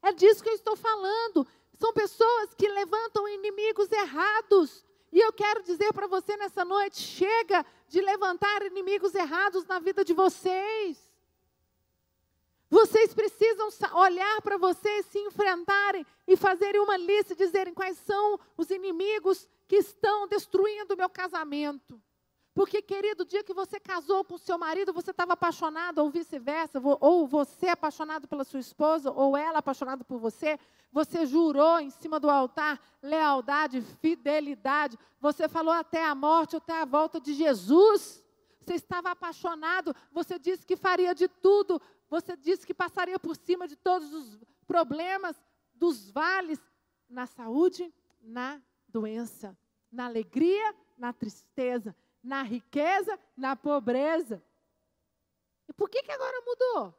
É 0.00 0.12
disso 0.12 0.42
que 0.44 0.48
eu 0.48 0.54
estou 0.54 0.76
falando. 0.76 1.44
São 1.82 1.92
pessoas 1.92 2.54
que 2.54 2.68
levantam 2.68 3.26
inimigos 3.26 3.90
errados, 3.90 4.84
e 5.10 5.18
eu 5.18 5.32
quero 5.32 5.64
dizer 5.64 5.92
para 5.92 6.06
você 6.06 6.36
nessa 6.36 6.64
noite: 6.64 7.00
chega 7.00 7.66
de 7.88 8.00
levantar 8.00 8.62
inimigos 8.62 9.16
errados 9.16 9.66
na 9.66 9.80
vida 9.80 10.04
de 10.04 10.14
vocês. 10.14 11.12
Vocês 12.70 13.12
precisam 13.12 13.68
olhar 13.94 14.40
para 14.42 14.56
vocês, 14.58 15.06
se 15.06 15.18
enfrentarem 15.18 16.06
e 16.24 16.36
fazerem 16.36 16.80
uma 16.80 16.96
lista, 16.96 17.34
dizerem 17.34 17.74
quais 17.74 17.98
são 17.98 18.38
os 18.56 18.70
inimigos 18.70 19.48
que 19.66 19.74
estão 19.74 20.28
destruindo 20.28 20.94
o 20.94 20.96
meu 20.96 21.10
casamento. 21.10 22.00
Porque, 22.54 22.82
querido, 22.82 23.22
o 23.22 23.26
dia 23.26 23.42
que 23.42 23.54
você 23.54 23.80
casou 23.80 24.22
com 24.24 24.36
seu 24.36 24.58
marido, 24.58 24.92
você 24.92 25.10
estava 25.10 25.32
apaixonado, 25.32 25.98
ou 26.00 26.10
vice-versa, 26.10 26.80
ou 27.00 27.26
você 27.26 27.68
apaixonado 27.68 28.28
pela 28.28 28.44
sua 28.44 28.60
esposa, 28.60 29.10
ou 29.10 29.34
ela 29.36 29.60
apaixonada 29.60 30.04
por 30.04 30.18
você, 30.18 30.58
você 30.90 31.24
jurou 31.24 31.80
em 31.80 31.88
cima 31.88 32.20
do 32.20 32.28
altar 32.28 32.78
lealdade, 33.02 33.80
fidelidade, 33.80 34.98
você 35.18 35.48
falou 35.48 35.72
até 35.72 36.04
a 36.04 36.14
morte, 36.14 36.56
até 36.56 36.82
a 36.82 36.84
volta 36.84 37.18
de 37.18 37.32
Jesus. 37.32 38.22
Você 38.60 38.74
estava 38.74 39.10
apaixonado, 39.10 39.96
você 40.12 40.38
disse 40.38 40.66
que 40.66 40.76
faria 40.76 41.14
de 41.14 41.28
tudo, 41.28 41.80
você 42.10 42.36
disse 42.36 42.66
que 42.66 42.74
passaria 42.74 43.18
por 43.18 43.34
cima 43.34 43.66
de 43.66 43.76
todos 43.76 44.12
os 44.12 44.38
problemas, 44.66 45.42
dos 45.74 46.10
vales, 46.10 46.60
na 47.08 47.26
saúde, 47.26 47.92
na 48.20 48.60
doença, 48.86 49.56
na 49.90 50.04
alegria, 50.04 50.74
na 50.98 51.14
tristeza 51.14 51.96
na 52.22 52.42
riqueza, 52.42 53.18
na 53.36 53.56
pobreza. 53.56 54.42
E 55.68 55.72
por 55.72 55.88
que, 55.88 56.02
que 56.02 56.12
agora 56.12 56.40
mudou? 56.46 56.88
O 56.88 56.94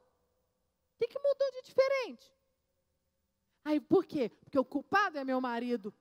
que, 0.98 1.08
que 1.08 1.20
mudou 1.20 1.52
de 1.52 1.62
diferente? 1.64 2.34
Aí 3.66 3.80
por 3.80 4.06
quê? 4.06 4.30
Porque 4.30 4.60
o 4.60 4.66
culpado 4.66 5.18
é 5.18 5.24
meu 5.24 5.40
marido. 5.40 5.94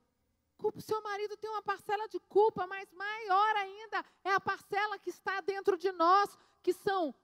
O 0.58 0.80
seu 0.80 1.02
marido 1.02 1.36
tem 1.36 1.50
uma 1.50 1.62
parcela 1.62 2.08
de 2.08 2.20
culpa, 2.20 2.66
mas 2.66 2.92
maior 2.92 3.56
ainda 3.56 4.04
é 4.24 4.32
a 4.32 4.40
parcela 4.40 4.98
que 4.98 5.10
está 5.10 5.40
dentro 5.40 5.76
de 5.76 5.90
nós, 5.92 6.36
que 6.62 6.72
são 6.72 7.14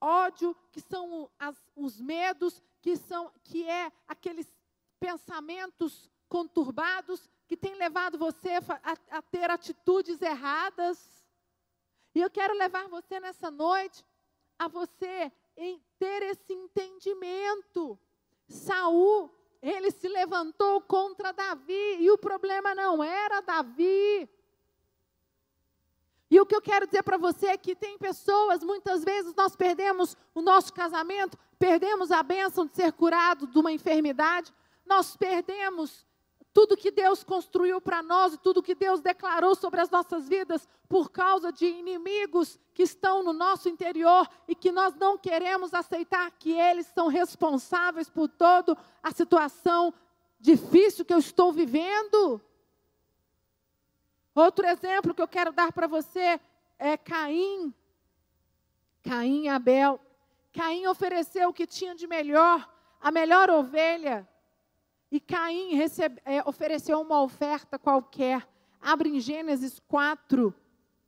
ódio, 0.00 0.54
que 0.70 0.80
são 0.80 1.30
as, 1.38 1.56
os 1.74 2.00
medos, 2.00 2.62
que 2.80 2.96
são 2.96 3.32
que 3.44 3.68
é 3.68 3.90
aqueles 4.06 4.52
pensamentos 5.00 6.10
conturbados 6.28 7.28
que 7.46 7.56
tem 7.56 7.74
levado 7.74 8.18
você 8.18 8.50
a, 8.82 9.18
a 9.18 9.22
ter 9.22 9.50
atitudes 9.50 10.20
erradas. 10.22 11.11
E 12.14 12.20
eu 12.20 12.30
quero 12.30 12.54
levar 12.54 12.88
você 12.88 13.18
nessa 13.20 13.50
noite 13.50 14.04
a 14.58 14.68
você 14.68 15.32
ter 15.98 16.22
esse 16.22 16.52
entendimento. 16.52 17.98
Saul, 18.48 19.30
ele 19.62 19.90
se 19.90 20.08
levantou 20.08 20.80
contra 20.82 21.32
Davi 21.32 21.96
e 22.00 22.10
o 22.10 22.18
problema 22.18 22.74
não 22.74 23.02
era 23.02 23.40
Davi. 23.40 24.28
E 26.30 26.40
o 26.40 26.46
que 26.46 26.56
eu 26.56 26.62
quero 26.62 26.86
dizer 26.86 27.02
para 27.02 27.18
você 27.18 27.48
é 27.48 27.58
que 27.58 27.74
tem 27.74 27.98
pessoas, 27.98 28.62
muitas 28.62 29.04
vezes 29.04 29.34
nós 29.34 29.54
perdemos 29.54 30.16
o 30.34 30.40
nosso 30.40 30.72
casamento, 30.72 31.38
perdemos 31.58 32.10
a 32.10 32.22
bênção 32.22 32.66
de 32.66 32.74
ser 32.74 32.92
curado 32.92 33.46
de 33.46 33.58
uma 33.58 33.70
enfermidade, 33.70 34.52
nós 34.86 35.14
perdemos 35.14 36.06
tudo 36.52 36.76
que 36.76 36.90
Deus 36.90 37.24
construiu 37.24 37.80
para 37.80 38.02
nós 38.02 38.34
e 38.34 38.38
tudo 38.38 38.62
que 38.62 38.74
Deus 38.74 39.00
declarou 39.00 39.54
sobre 39.54 39.80
as 39.80 39.88
nossas 39.88 40.28
vidas 40.28 40.68
por 40.88 41.10
causa 41.10 41.50
de 41.50 41.66
inimigos 41.66 42.58
que 42.74 42.82
estão 42.82 43.22
no 43.22 43.32
nosso 43.32 43.68
interior 43.68 44.28
e 44.46 44.54
que 44.54 44.70
nós 44.70 44.94
não 44.94 45.16
queremos 45.16 45.72
aceitar 45.72 46.30
que 46.32 46.52
eles 46.52 46.86
são 46.88 47.08
responsáveis 47.08 48.10
por 48.10 48.28
toda 48.28 48.76
a 49.02 49.10
situação 49.10 49.94
difícil 50.38 51.04
que 51.04 51.14
eu 51.14 51.18
estou 51.18 51.52
vivendo. 51.52 52.40
Outro 54.34 54.66
exemplo 54.66 55.14
que 55.14 55.22
eu 55.22 55.28
quero 55.28 55.52
dar 55.52 55.72
para 55.72 55.86
você 55.86 56.38
é 56.78 56.96
Caim. 56.98 57.72
Caim 59.02 59.44
e 59.44 59.48
Abel. 59.48 59.98
Caim 60.52 60.86
ofereceu 60.86 61.48
o 61.48 61.52
que 61.52 61.66
tinha 61.66 61.94
de 61.94 62.06
melhor, 62.06 62.68
a 63.00 63.10
melhor 63.10 63.48
ovelha. 63.48 64.28
E 65.12 65.20
Caim 65.20 65.74
recebe, 65.74 66.22
é, 66.24 66.42
ofereceu 66.48 66.98
uma 66.98 67.20
oferta 67.20 67.78
qualquer. 67.78 68.48
Abre 68.80 69.10
em 69.10 69.20
Gênesis 69.20 69.78
4, 69.86 70.54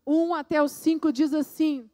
1 0.06 0.34
até 0.34 0.62
o 0.62 0.68
5, 0.68 1.10
diz 1.10 1.32
assim: 1.32 1.88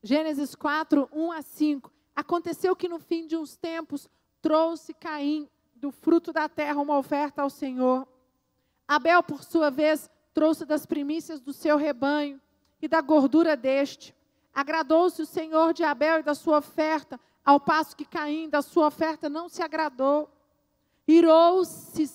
Gênesis 0.00 0.54
4, 0.54 1.08
1 1.12 1.32
a 1.32 1.42
5. 1.42 1.92
Aconteceu 2.14 2.76
que 2.76 2.88
no 2.88 3.00
fim 3.00 3.26
de 3.26 3.36
uns 3.36 3.56
tempos 3.56 4.08
trouxe 4.40 4.94
Caim 4.94 5.48
do 5.74 5.90
fruto 5.90 6.32
da 6.32 6.48
terra 6.48 6.80
uma 6.80 6.96
oferta 6.96 7.42
ao 7.42 7.50
Senhor. 7.50 8.06
Abel, 8.86 9.20
por 9.20 9.42
sua 9.42 9.72
vez, 9.72 10.08
trouxe 10.32 10.64
das 10.64 10.86
primícias 10.86 11.40
do 11.40 11.52
seu 11.52 11.76
rebanho 11.76 12.40
e 12.80 12.86
da 12.86 13.00
gordura 13.00 13.56
deste. 13.56 14.14
Agradou-se 14.54 15.20
o 15.20 15.26
Senhor 15.26 15.74
de 15.74 15.82
Abel 15.82 16.20
e 16.20 16.22
da 16.22 16.36
sua 16.36 16.58
oferta, 16.58 17.18
ao 17.44 17.58
passo 17.58 17.96
que 17.96 18.04
Caim 18.04 18.48
da 18.48 18.62
sua 18.62 18.86
oferta 18.86 19.28
não 19.28 19.48
se 19.48 19.62
agradou. 19.64 20.30
Irou-se, 21.06 22.06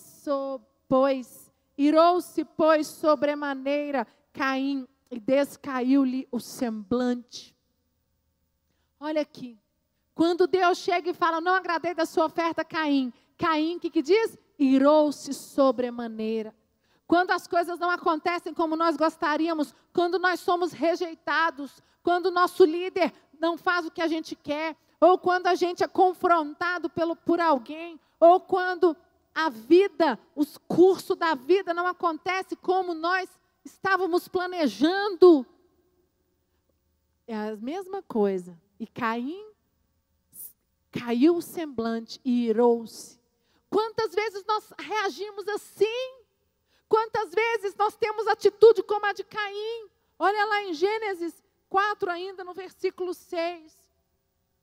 pois, 0.87 1.51
irou-se, 1.77 2.43
pois, 2.43 2.87
sobremaneira 2.87 4.07
Caim, 4.33 4.87
e 5.11 5.19
descaiu-lhe 5.19 6.27
o 6.31 6.39
semblante. 6.39 7.55
Olha 8.99 9.21
aqui. 9.21 9.57
Quando 10.13 10.47
Deus 10.47 10.77
chega 10.77 11.09
e 11.09 11.13
fala, 11.13 11.39
não 11.39 11.53
agradei 11.53 11.93
da 11.93 12.05
sua 12.05 12.25
oferta, 12.25 12.63
Caim. 12.63 13.13
Caim, 13.37 13.77
o 13.77 13.79
que, 13.79 13.89
que 13.89 14.01
diz? 14.01 14.37
Irou-se 14.57 15.33
sobremaneira. 15.33 16.53
Quando 17.07 17.31
as 17.31 17.47
coisas 17.47 17.79
não 17.79 17.89
acontecem 17.89 18.53
como 18.53 18.75
nós 18.75 18.95
gostaríamos, 18.95 19.73
quando 19.93 20.19
nós 20.19 20.41
somos 20.41 20.71
rejeitados, 20.71 21.81
quando 22.03 22.27
o 22.27 22.31
nosso 22.31 22.65
líder 22.65 23.13
não 23.39 23.57
faz 23.57 23.85
o 23.85 23.91
que 23.91 24.01
a 24.01 24.07
gente 24.07 24.35
quer, 24.35 24.75
ou 24.99 25.17
quando 25.17 25.47
a 25.47 25.55
gente 25.55 25.83
é 25.83 25.87
confrontado 25.87 26.89
pelo, 26.89 27.15
por 27.15 27.39
alguém, 27.39 27.99
ou 28.19 28.39
quando 28.39 28.95
a 29.33 29.49
vida, 29.49 30.19
os 30.35 30.57
cursos 30.57 31.17
da 31.17 31.33
vida 31.35 31.73
não 31.73 31.87
acontece 31.87 32.55
como 32.55 32.93
nós 32.93 33.29
estávamos 33.63 34.27
planejando. 34.27 35.45
É 37.27 37.35
a 37.35 37.55
mesma 37.55 38.01
coisa. 38.01 38.59
E 38.79 38.87
Caim 38.87 39.45
caiu 40.91 41.35
o 41.35 41.41
semblante 41.41 42.19
e 42.25 42.47
irou-se. 42.47 43.19
Quantas 43.69 44.13
vezes 44.13 44.43
nós 44.45 44.73
reagimos 44.79 45.47
assim? 45.47 46.19
Quantas 46.87 47.31
vezes 47.31 47.75
nós 47.75 47.95
temos 47.95 48.27
atitude 48.27 48.81
como 48.81 49.05
a 49.05 49.13
de 49.13 49.23
Caim? 49.23 49.89
Olha 50.17 50.45
lá 50.45 50.63
em 50.63 50.73
Gênesis 50.73 51.43
4, 51.69 52.09
ainda 52.09 52.43
no 52.43 52.53
versículo 52.53 53.13
6. 53.13 53.77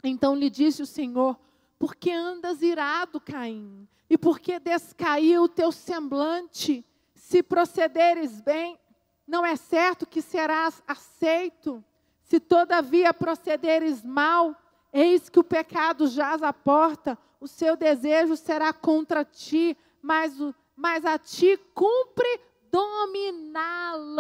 Então 0.02 0.34
lhe 0.34 0.50
disse 0.50 0.82
o 0.82 0.86
Senhor: 0.86 1.38
Por 1.78 1.94
que 1.94 2.10
andas 2.10 2.62
irado, 2.62 3.20
Caim? 3.20 3.86
E 4.08 4.16
por 4.16 4.38
que 4.38 4.58
descaiu 4.58 5.42
o 5.42 5.48
teu 5.48 5.70
semblante? 5.70 6.84
Se 7.14 7.42
procederes 7.42 8.40
bem, 8.40 8.78
não 9.26 9.44
é 9.44 9.56
certo 9.56 10.06
que 10.06 10.22
serás 10.22 10.82
aceito. 10.86 11.84
Se 12.22 12.38
todavia 12.38 13.12
procederes 13.12 14.02
mal, 14.04 14.54
eis 14.92 15.28
que 15.28 15.40
o 15.40 15.44
pecado 15.44 16.06
jaz 16.06 16.42
à 16.42 16.52
porta, 16.52 17.18
o 17.40 17.48
seu 17.48 17.76
desejo 17.76 18.36
será 18.36 18.72
contra 18.72 19.24
ti, 19.24 19.76
mas, 20.00 20.32
mas 20.74 21.04
a 21.04 21.18
ti 21.18 21.58
cumpre 21.74 22.40
dominá-lo. 22.70 24.16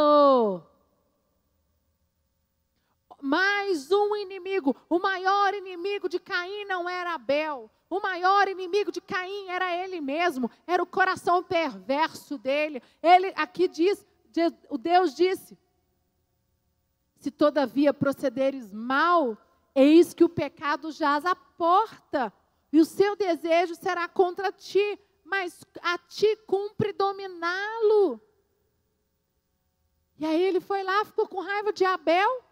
Mais 3.20 3.90
um 3.90 4.16
inimigo. 4.16 4.76
O 4.88 4.98
maior 4.98 5.54
inimigo 5.54 6.08
de 6.08 6.18
Caim 6.18 6.64
não 6.66 6.88
era 6.88 7.14
Abel. 7.14 7.70
O 7.88 8.00
maior 8.00 8.48
inimigo 8.48 8.90
de 8.90 9.00
Caim 9.00 9.48
era 9.48 9.74
ele 9.74 10.00
mesmo. 10.00 10.50
Era 10.66 10.82
o 10.82 10.86
coração 10.86 11.42
perverso 11.42 12.36
dele. 12.36 12.82
Ele 13.02 13.32
aqui 13.36 13.68
diz 13.68 14.04
o 14.68 14.76
Deus 14.76 15.14
disse: 15.14 15.58
Se 17.18 17.30
todavia 17.30 17.94
procederes 17.94 18.72
mal, 18.72 19.36
eis 19.74 20.12
que 20.12 20.24
o 20.24 20.28
pecado 20.28 20.90
jaz 20.90 21.24
à 21.24 21.34
porta, 21.34 22.32
e 22.72 22.80
o 22.80 22.84
seu 22.84 23.16
desejo 23.16 23.74
será 23.74 24.08
contra 24.08 24.52
ti, 24.52 24.98
mas 25.24 25.64
a 25.82 25.96
ti 25.98 26.36
cumpre 26.46 26.92
dominá-lo. 26.92 28.20
E 30.18 30.24
aí 30.24 30.42
ele 30.42 30.60
foi 30.60 30.82
lá, 30.82 31.04
ficou 31.04 31.28
com 31.28 31.40
raiva 31.40 31.72
de 31.72 31.84
Abel 31.84 32.45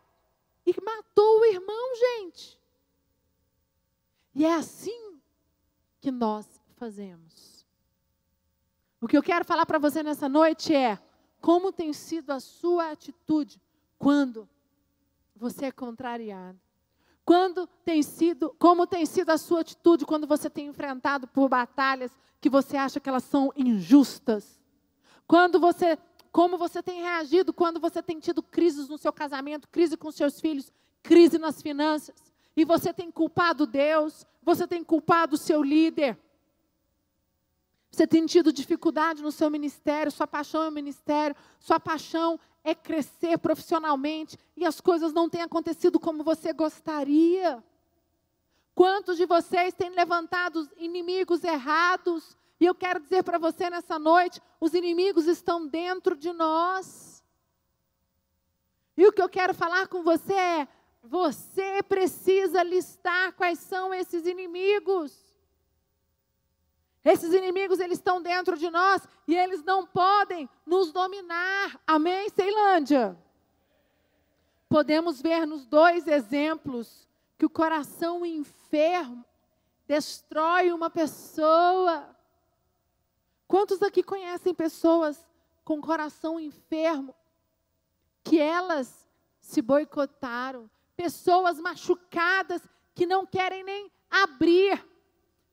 e 0.66 0.74
matou 0.80 1.40
o 1.40 1.44
irmão, 1.44 1.96
gente. 1.96 2.58
E 4.34 4.44
é 4.44 4.54
assim 4.54 5.20
que 6.00 6.10
nós 6.10 6.46
fazemos. 6.76 7.64
O 9.00 9.06
que 9.06 9.16
eu 9.16 9.22
quero 9.22 9.44
falar 9.44 9.66
para 9.66 9.78
você 9.78 10.02
nessa 10.02 10.28
noite 10.28 10.74
é: 10.74 10.98
como 11.40 11.72
tem 11.72 11.92
sido 11.92 12.30
a 12.30 12.40
sua 12.40 12.90
atitude 12.90 13.60
quando 13.98 14.48
você 15.36 15.66
é 15.66 15.72
contrariado? 15.72 16.58
Quando 17.24 17.66
tem 17.84 18.02
sido, 18.02 18.54
como 18.58 18.86
tem 18.86 19.06
sido 19.06 19.30
a 19.30 19.38
sua 19.38 19.60
atitude 19.60 20.04
quando 20.04 20.26
você 20.26 20.50
tem 20.50 20.66
enfrentado 20.66 21.26
por 21.26 21.48
batalhas 21.48 22.10
que 22.40 22.50
você 22.50 22.76
acha 22.76 23.00
que 23.00 23.08
elas 23.08 23.24
são 23.24 23.50
injustas? 23.56 24.60
Quando 25.26 25.58
você, 25.58 25.98
como 26.34 26.58
você 26.58 26.82
tem 26.82 27.00
reagido 27.00 27.52
quando 27.52 27.78
você 27.78 28.02
tem 28.02 28.18
tido 28.18 28.42
crises 28.42 28.88
no 28.88 28.98
seu 28.98 29.12
casamento, 29.12 29.68
crise 29.68 29.96
com 29.96 30.10
seus 30.10 30.40
filhos, 30.40 30.72
crise 31.00 31.38
nas 31.38 31.62
finanças, 31.62 32.12
e 32.56 32.64
você 32.64 32.92
tem 32.92 33.08
culpado 33.08 33.68
Deus, 33.68 34.26
você 34.42 34.66
tem 34.66 34.82
culpado 34.82 35.36
o 35.36 35.38
seu 35.38 35.62
líder, 35.62 36.18
você 37.88 38.04
tem 38.04 38.26
tido 38.26 38.52
dificuldade 38.52 39.22
no 39.22 39.30
seu 39.30 39.48
ministério, 39.48 40.10
sua 40.10 40.26
paixão 40.26 40.64
é 40.64 40.68
o 40.68 40.72
ministério, 40.72 41.36
sua 41.60 41.78
paixão 41.78 42.40
é 42.64 42.74
crescer 42.74 43.38
profissionalmente 43.38 44.36
e 44.56 44.66
as 44.66 44.80
coisas 44.80 45.12
não 45.12 45.30
têm 45.30 45.42
acontecido 45.42 46.00
como 46.00 46.24
você 46.24 46.52
gostaria. 46.52 47.62
Quantos 48.74 49.16
de 49.16 49.24
vocês 49.24 49.72
têm 49.72 49.90
levantado 49.90 50.68
inimigos 50.78 51.44
errados? 51.44 52.36
E 52.64 52.66
eu 52.66 52.74
quero 52.74 52.98
dizer 52.98 53.22
para 53.22 53.36
você 53.36 53.68
nessa 53.68 53.98
noite: 53.98 54.40
os 54.58 54.72
inimigos 54.72 55.26
estão 55.26 55.66
dentro 55.66 56.16
de 56.16 56.32
nós. 56.32 57.22
E 58.96 59.06
o 59.06 59.12
que 59.12 59.20
eu 59.20 59.28
quero 59.28 59.52
falar 59.52 59.86
com 59.86 60.02
você 60.02 60.32
é: 60.32 60.68
você 61.02 61.82
precisa 61.82 62.62
listar 62.62 63.34
quais 63.34 63.58
são 63.58 63.92
esses 63.92 64.24
inimigos. 64.24 65.12
Esses 67.04 67.34
inimigos, 67.34 67.80
eles 67.80 67.98
estão 67.98 68.22
dentro 68.22 68.56
de 68.56 68.70
nós 68.70 69.06
e 69.28 69.36
eles 69.36 69.62
não 69.62 69.86
podem 69.86 70.48
nos 70.64 70.90
dominar. 70.90 71.78
Amém, 71.86 72.30
Ceilândia? 72.30 73.14
Podemos 74.70 75.20
ver 75.20 75.46
nos 75.46 75.66
dois 75.66 76.08
exemplos 76.08 77.06
que 77.36 77.44
o 77.44 77.50
coração 77.50 78.24
enfermo 78.24 79.22
destrói 79.86 80.72
uma 80.72 80.88
pessoa. 80.88 82.13
Quantos 83.46 83.82
aqui 83.82 84.02
conhecem 84.02 84.54
pessoas 84.54 85.24
com 85.64 85.80
coração 85.80 86.40
enfermo 86.40 87.14
que 88.22 88.40
elas 88.40 89.08
se 89.40 89.60
boicotaram? 89.60 90.70
Pessoas 90.96 91.58
machucadas 91.58 92.62
que 92.94 93.06
não 93.06 93.26
querem 93.26 93.62
nem 93.64 93.90
abrir 94.10 94.84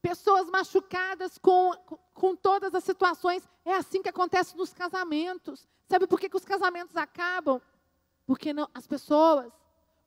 pessoas 0.02 0.50
machucadas 0.50 1.38
com, 1.38 1.72
com 2.14 2.36
todas 2.36 2.74
as 2.74 2.84
situações. 2.84 3.48
É 3.64 3.76
assim 3.76 4.02
que 4.02 4.10
acontece 4.10 4.56
nos 4.58 4.74
casamentos. 4.74 5.68
Sabe 5.88 6.08
por 6.08 6.20
que, 6.20 6.30
que 6.30 6.38
os 6.38 6.46
casamentos 6.46 6.96
acabam? 6.96 7.62
Porque 8.26 8.54
não, 8.54 8.68
as 8.74 8.88
pessoas, 8.88 9.52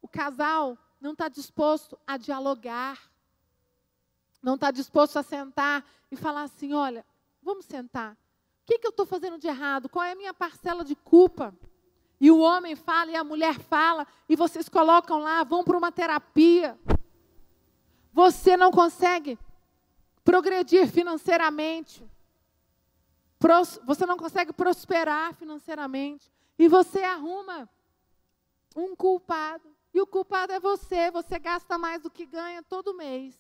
o 0.01 0.09
casal, 0.09 0.79
não 1.01 1.13
está 1.13 1.29
disposto 1.29 1.99
a 2.07 2.17
dialogar, 2.17 2.99
não 4.43 4.55
está 4.55 4.71
disposto 4.71 5.19
a 5.19 5.23
sentar 5.23 5.85
e 6.11 6.17
falar 6.17 6.45
assim: 6.45 6.73
olha, 6.73 7.05
vamos 7.45 7.67
sentar. 7.67 8.13
O 8.13 8.17
que, 8.67 8.79
que 8.79 8.87
eu 8.87 8.91
estou 8.91 9.05
fazendo 9.05 9.39
de 9.39 9.47
errado? 9.47 9.89
Qual 9.89 10.05
é 10.05 10.13
a 10.13 10.17
minha 10.17 10.33
parcela 10.33 10.83
de 10.83 10.97
culpa? 10.97 11.55
E 12.19 12.31
o 12.31 12.39
homem 12.39 12.75
fala 12.75 13.11
e 13.11 13.17
a 13.17 13.23
mulher 13.23 13.59
fala, 13.59 14.07
e 14.29 14.35
vocês 14.35 14.69
colocam 14.69 15.19
lá, 15.19 15.45
vão 15.45 15.63
para 15.63 15.77
uma 15.77 15.93
terapia. 15.93 16.79
Você 18.13 18.57
não 18.57 18.71
consegue 18.71 19.39
progredir 20.25 20.89
financeiramente. 20.89 22.09
Você 23.85 24.07
não 24.07 24.17
consegue 24.17 24.53
prosperar 24.55 25.35
financeiramente. 25.35 26.33
E 26.59 26.67
você 26.67 27.03
arruma 27.03 27.69
um 28.75 28.97
culpado. 28.97 29.69
E 29.93 30.01
o 30.01 30.07
culpado 30.07 30.53
é 30.53 30.59
você. 30.59 31.11
Você 31.11 31.39
gasta 31.39 31.77
mais 31.77 32.01
do 32.01 32.11
que 32.11 32.25
ganha 32.25 32.63
todo 32.63 32.95
mês. 32.95 33.39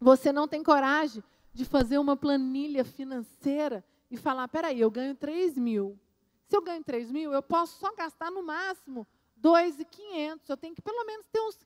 Você 0.00 0.32
não 0.32 0.48
tem 0.48 0.62
coragem 0.62 1.22
de 1.52 1.64
fazer 1.64 1.98
uma 1.98 2.16
planilha 2.16 2.84
financeira 2.84 3.84
e 4.10 4.16
falar: 4.16 4.48
peraí, 4.48 4.80
eu 4.80 4.90
ganho 4.90 5.14
3 5.14 5.56
mil. 5.58 5.98
Se 6.46 6.56
eu 6.56 6.62
ganho 6.62 6.82
3 6.82 7.10
mil, 7.10 7.32
eu 7.32 7.42
posso 7.42 7.78
só 7.78 7.94
gastar 7.94 8.30
no 8.30 8.42
máximo 8.42 9.06
2,500. 9.36 10.48
Eu 10.48 10.56
tenho 10.56 10.74
que 10.74 10.82
pelo 10.82 11.04
menos 11.04 11.26
ter 11.26 11.40
uns. 11.40 11.58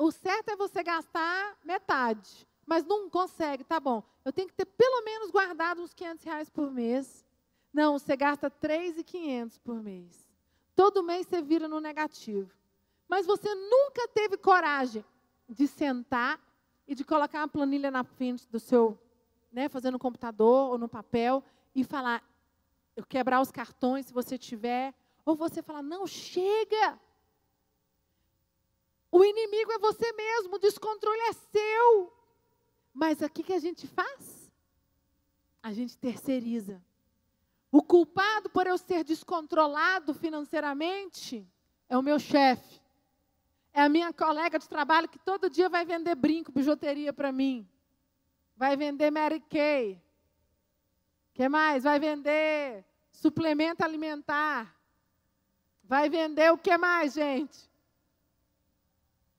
O 0.00 0.10
certo 0.10 0.48
é 0.48 0.56
você 0.56 0.82
gastar 0.82 1.56
metade 1.64 2.48
mas 2.68 2.84
não 2.84 3.08
consegue, 3.08 3.64
tá 3.64 3.80
bom. 3.80 4.02
Eu 4.22 4.30
tenho 4.30 4.46
que 4.46 4.52
ter 4.52 4.66
pelo 4.66 5.02
menos 5.02 5.30
guardado 5.30 5.80
uns 5.80 5.94
500 5.94 6.22
reais 6.22 6.50
por 6.50 6.70
mês. 6.70 7.24
Não, 7.72 7.98
você 7.98 8.14
gasta 8.14 8.50
3.500 8.50 9.58
por 9.64 9.82
mês. 9.82 10.28
Todo 10.76 11.02
mês 11.02 11.26
você 11.26 11.40
vira 11.40 11.66
no 11.66 11.80
negativo. 11.80 12.52
Mas 13.08 13.24
você 13.24 13.54
nunca 13.54 14.06
teve 14.08 14.36
coragem 14.36 15.02
de 15.48 15.66
sentar 15.66 16.38
e 16.86 16.94
de 16.94 17.06
colocar 17.06 17.38
uma 17.38 17.48
planilha 17.48 17.90
na 17.90 18.04
frente 18.04 18.46
do 18.50 18.60
seu, 18.60 18.98
né, 19.58 19.68
fazer 19.68 19.90
no 19.90 19.98
computador 19.98 20.70
ou 20.70 20.78
no 20.78 20.88
papel 20.88 21.42
e 21.74 21.82
falar, 21.82 22.22
quebrar 23.08 23.40
os 23.40 23.50
cartões 23.50 24.06
se 24.06 24.12
você 24.12 24.38
tiver, 24.38 24.94
ou 25.24 25.34
você 25.34 25.60
falar, 25.60 25.82
não, 25.82 26.06
chega. 26.06 26.98
O 29.10 29.24
inimigo 29.24 29.72
é 29.72 29.78
você 29.78 30.12
mesmo, 30.12 30.54
o 30.54 30.58
descontrole 30.60 31.20
é 31.22 31.32
seu. 31.32 32.12
Mas 32.94 33.20
o 33.20 33.28
que 33.28 33.52
a 33.52 33.58
gente 33.58 33.88
faz? 33.88 34.48
A 35.60 35.72
gente 35.72 35.98
terceiriza. 35.98 36.80
O 37.72 37.82
culpado 37.82 38.48
por 38.48 38.64
eu 38.64 38.78
ser 38.78 39.02
descontrolado 39.02 40.14
financeiramente 40.14 41.44
é 41.88 41.98
o 41.98 42.02
meu 42.02 42.20
chefe. 42.20 42.80
É 43.72 43.82
a 43.82 43.88
minha 43.88 44.12
colega 44.12 44.56
de 44.56 44.68
trabalho 44.68 45.08
que 45.08 45.18
todo 45.18 45.50
dia 45.50 45.68
vai 45.68 45.84
vender 45.84 46.14
brinco, 46.14 46.52
bijuteria 46.52 47.12
para 47.12 47.32
mim. 47.32 47.68
Vai 48.58 48.76
vender 48.76 49.08
Mary 49.12 49.38
Kay. 49.38 50.02
que 51.32 51.48
mais? 51.48 51.84
Vai 51.84 52.00
vender 52.00 52.84
suplemento 53.12 53.84
alimentar. 53.84 54.76
Vai 55.84 56.10
vender 56.10 56.52
o 56.52 56.58
que 56.58 56.76
mais, 56.76 57.14
gente? 57.14 57.70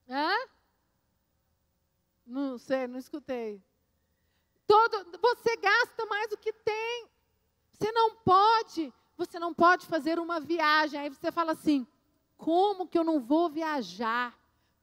Hã? 0.08 0.34
Não 2.26 2.56
sei, 2.56 2.86
não 2.86 2.98
escutei. 2.98 3.62
Todo, 4.66 5.18
você 5.20 5.54
gasta 5.58 6.06
mais 6.06 6.30
do 6.30 6.38
que 6.38 6.54
tem. 6.54 7.06
Você 7.72 7.92
não 7.92 8.16
pode, 8.16 8.90
você 9.18 9.38
não 9.38 9.52
pode 9.52 9.84
fazer 9.84 10.18
uma 10.18 10.40
viagem. 10.40 10.98
Aí 10.98 11.10
você 11.10 11.30
fala 11.30 11.52
assim: 11.52 11.86
como 12.38 12.88
que 12.88 12.98
eu 12.98 13.04
não 13.04 13.20
vou 13.20 13.50
viajar? 13.50 14.34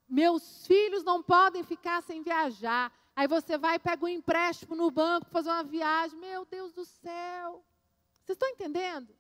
Meus 0.08 0.68
filhos 0.68 1.04
não 1.04 1.24
podem 1.24 1.64
ficar 1.64 2.04
sem 2.04 2.22
viajar. 2.22 2.94
Aí 3.18 3.28
você 3.28 3.58
vai 3.58 3.78
e 3.78 3.80
pega 3.80 4.06
um 4.06 4.08
empréstimo 4.08 4.76
no 4.76 4.92
banco 4.92 5.26
para 5.26 5.34
fazer 5.34 5.50
uma 5.50 5.64
viagem. 5.64 6.20
Meu 6.20 6.46
Deus 6.46 6.72
do 6.72 6.86
céu. 6.86 7.66
Vocês 8.22 8.36
estão 8.36 8.48
entendendo? 8.48 9.12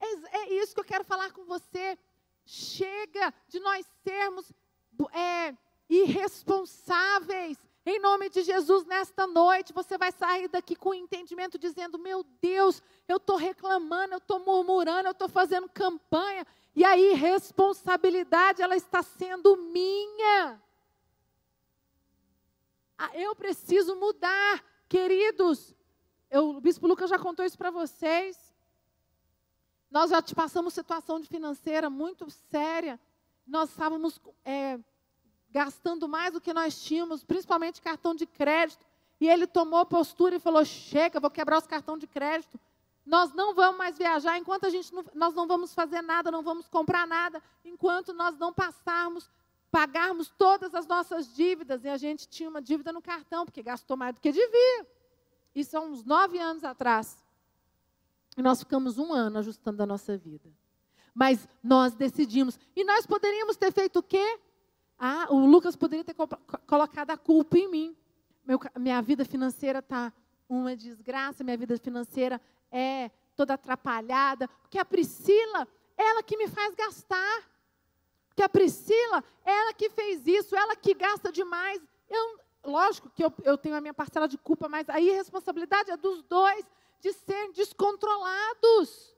É, 0.00 0.38
é, 0.38 0.54
isso 0.54 0.74
que 0.74 0.80
eu 0.80 0.84
quero 0.84 1.04
falar 1.04 1.30
com 1.30 1.44
você. 1.44 1.96
Chega 2.44 3.32
de 3.46 3.60
nós 3.60 3.86
sermos 4.02 4.52
é, 5.12 5.54
irresponsáveis. 5.88 7.56
Em 7.86 8.00
nome 8.00 8.30
de 8.30 8.42
Jesus, 8.42 8.84
nesta 8.84 9.28
noite, 9.28 9.72
você 9.72 9.96
vai 9.96 10.10
sair 10.10 10.48
daqui 10.48 10.74
com 10.74 10.88
o 10.88 10.94
entendimento 10.94 11.56
dizendo: 11.56 12.00
Meu 12.00 12.24
Deus, 12.42 12.82
eu 13.06 13.18
estou 13.18 13.36
reclamando, 13.36 14.14
eu 14.14 14.18
estou 14.18 14.40
murmurando, 14.40 15.06
eu 15.06 15.12
estou 15.12 15.28
fazendo 15.28 15.68
campanha, 15.68 16.44
e 16.74 16.84
a 16.84 16.98
irresponsabilidade, 16.98 18.60
ela 18.60 18.74
está 18.74 19.04
sendo 19.04 19.56
minha. 19.56 20.60
Ah, 23.02 23.12
eu 23.14 23.34
preciso 23.34 23.96
mudar, 23.96 24.62
queridos. 24.86 25.74
Eu, 26.30 26.50
o 26.50 26.60
Bispo 26.60 26.86
Lucas 26.86 27.08
já 27.08 27.18
contou 27.18 27.46
isso 27.46 27.56
para 27.56 27.70
vocês. 27.70 28.36
Nós 29.90 30.10
já 30.10 30.20
passamos 30.20 30.74
situação 30.74 31.24
financeira 31.24 31.88
muito 31.88 32.28
séria. 32.50 33.00
Nós 33.46 33.70
estávamos 33.70 34.20
é, 34.44 34.78
gastando 35.48 36.06
mais 36.06 36.34
do 36.34 36.42
que 36.42 36.52
nós 36.52 36.78
tínhamos, 36.82 37.24
principalmente 37.24 37.80
cartão 37.80 38.14
de 38.14 38.26
crédito. 38.26 38.84
E 39.18 39.26
ele 39.26 39.46
tomou 39.46 39.86
postura 39.86 40.36
e 40.36 40.38
falou: 40.38 40.62
chega, 40.62 41.18
vou 41.18 41.30
quebrar 41.30 41.56
os 41.56 41.66
cartões 41.66 42.00
de 42.00 42.06
crédito. 42.06 42.60
Nós 43.06 43.32
não 43.32 43.54
vamos 43.54 43.78
mais 43.78 43.96
viajar 43.96 44.36
enquanto 44.36 44.66
a 44.66 44.70
gente 44.70 44.92
não, 44.92 45.06
nós 45.14 45.32
não 45.32 45.46
vamos 45.46 45.72
fazer 45.72 46.02
nada, 46.02 46.30
não 46.30 46.42
vamos 46.42 46.68
comprar 46.68 47.06
nada, 47.06 47.42
enquanto 47.64 48.12
nós 48.12 48.36
não 48.36 48.52
passarmos, 48.52 49.30
pagarmos 49.70 50.28
todas 50.36 50.74
as 50.74 50.86
nossas 50.86 51.34
dívidas. 51.34 51.84
E 51.84 51.88
a 51.88 51.96
gente 51.96 52.28
tinha 52.28 52.48
uma 52.48 52.60
dívida 52.60 52.92
no 52.92 53.00
cartão, 53.00 53.44
porque 53.44 53.62
gastou 53.62 53.96
mais 53.96 54.14
do 54.14 54.20
que 54.20 54.32
devia. 54.32 54.86
Isso 55.54 55.76
há 55.76 55.80
uns 55.80 56.04
nove 56.04 56.38
anos 56.38 56.64
atrás. 56.64 57.22
E 58.36 58.42
nós 58.42 58.60
ficamos 58.60 58.98
um 58.98 59.12
ano 59.12 59.38
ajustando 59.38 59.82
a 59.82 59.86
nossa 59.86 60.16
vida. 60.16 60.50
Mas 61.14 61.48
nós 61.62 61.94
decidimos. 61.94 62.58
E 62.74 62.84
nós 62.84 63.06
poderíamos 63.06 63.56
ter 63.56 63.72
feito 63.72 63.98
o 63.98 64.02
quê? 64.02 64.38
Ah, 64.98 65.26
o 65.30 65.46
Lucas 65.46 65.76
poderia 65.76 66.04
ter 66.04 66.14
colocado 66.66 67.10
a 67.10 67.16
culpa 67.16 67.58
em 67.58 67.68
mim. 67.68 67.96
Meu, 68.44 68.58
minha 68.78 69.00
vida 69.02 69.24
financeira 69.24 69.80
está 69.80 70.12
uma 70.48 70.76
desgraça, 70.76 71.44
minha 71.44 71.56
vida 71.56 71.76
financeira 71.78 72.40
é 72.70 73.10
toda 73.34 73.54
atrapalhada. 73.54 74.48
Porque 74.48 74.78
a 74.78 74.84
Priscila, 74.84 75.66
ela 75.96 76.22
que 76.22 76.36
me 76.36 76.48
faz 76.48 76.74
gastar. 76.74 77.50
Porque 78.40 78.44
a 78.44 78.48
Priscila, 78.48 79.22
ela 79.44 79.74
que 79.74 79.90
fez 79.90 80.26
isso, 80.26 80.56
ela 80.56 80.74
que 80.74 80.94
gasta 80.94 81.30
demais. 81.30 81.82
Eu, 82.08 82.40
lógico 82.64 83.10
que 83.10 83.22
eu, 83.22 83.30
eu 83.44 83.58
tenho 83.58 83.76
a 83.76 83.82
minha 83.82 83.92
parcela 83.92 84.26
de 84.26 84.38
culpa, 84.38 84.66
mas 84.66 84.88
a 84.88 84.94
responsabilidade 84.94 85.90
é 85.90 85.96
dos 85.96 86.22
dois 86.22 86.64
de 87.00 87.12
serem 87.12 87.52
descontrolados. 87.52 89.14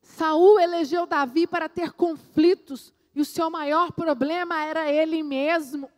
Saul 0.00 0.60
elegeu 0.60 1.06
Davi 1.06 1.44
para 1.44 1.68
ter 1.68 1.92
conflitos 1.92 2.94
e 3.16 3.20
o 3.20 3.24
seu 3.24 3.50
maior 3.50 3.90
problema 3.90 4.62
era 4.62 4.92
ele 4.92 5.24
mesmo. 5.24 5.90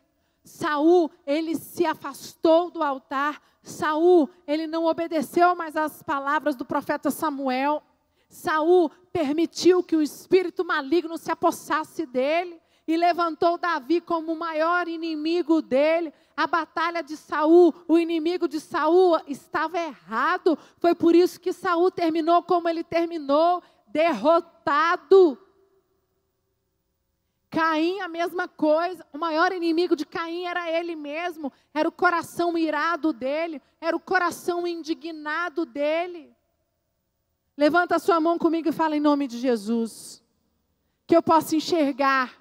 Saul, 0.42 1.10
ele 1.26 1.54
se 1.54 1.84
afastou 1.84 2.70
do 2.70 2.82
altar. 2.82 3.42
Saul, 3.62 4.30
ele 4.46 4.66
não 4.66 4.86
obedeceu 4.86 5.54
mais 5.54 5.76
às 5.76 6.02
palavras 6.02 6.56
do 6.56 6.64
profeta 6.64 7.10
Samuel. 7.10 7.82
Saul 8.30 8.88
permitiu 9.12 9.82
que 9.82 9.96
o 9.96 10.00
espírito 10.00 10.64
maligno 10.64 11.18
se 11.18 11.32
apossasse 11.32 12.06
dele 12.06 12.62
e 12.86 12.96
levantou 12.96 13.58
Davi 13.58 14.00
como 14.00 14.32
o 14.32 14.38
maior 14.38 14.86
inimigo 14.86 15.60
dele. 15.60 16.14
A 16.36 16.46
batalha 16.46 17.02
de 17.02 17.16
Saul, 17.16 17.74
o 17.88 17.98
inimigo 17.98 18.46
de 18.46 18.60
Saul 18.60 19.18
estava 19.26 19.78
errado. 19.78 20.56
Foi 20.78 20.94
por 20.94 21.14
isso 21.14 21.40
que 21.40 21.52
Saul 21.52 21.90
terminou 21.90 22.40
como 22.44 22.68
ele 22.68 22.84
terminou 22.84 23.62
derrotado. 23.88 25.36
Caim, 27.50 28.00
a 28.00 28.06
mesma 28.06 28.46
coisa. 28.46 29.04
O 29.12 29.18
maior 29.18 29.50
inimigo 29.50 29.96
de 29.96 30.06
Caim 30.06 30.44
era 30.44 30.70
ele 30.70 30.94
mesmo. 30.94 31.52
Era 31.74 31.88
o 31.88 31.92
coração 31.92 32.56
irado 32.56 33.12
dele. 33.12 33.60
Era 33.80 33.96
o 33.96 34.00
coração 34.00 34.64
indignado 34.68 35.66
dele. 35.66 36.32
Levanta 37.56 37.96
a 37.96 37.98
sua 37.98 38.20
mão 38.20 38.38
comigo 38.38 38.68
e 38.68 38.72
fala 38.72 38.96
em 38.96 39.00
nome 39.00 39.26
de 39.26 39.38
Jesus. 39.38 40.22
Que 41.06 41.16
eu 41.16 41.22
possa 41.22 41.56
enxergar 41.56 42.32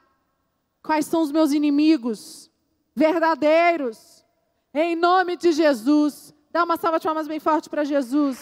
quais 0.82 1.06
são 1.06 1.22
os 1.22 1.32
meus 1.32 1.52
inimigos 1.52 2.50
verdadeiros. 2.96 4.26
Em 4.74 4.96
nome 4.96 5.36
de 5.36 5.52
Jesus. 5.52 6.34
Dá 6.52 6.64
uma 6.64 6.78
salva 6.78 7.00
de 7.00 7.06
palmas 7.06 7.28
bem 7.28 7.40
forte 7.40 7.70
para 7.70 7.84
Jesus. 7.84 8.40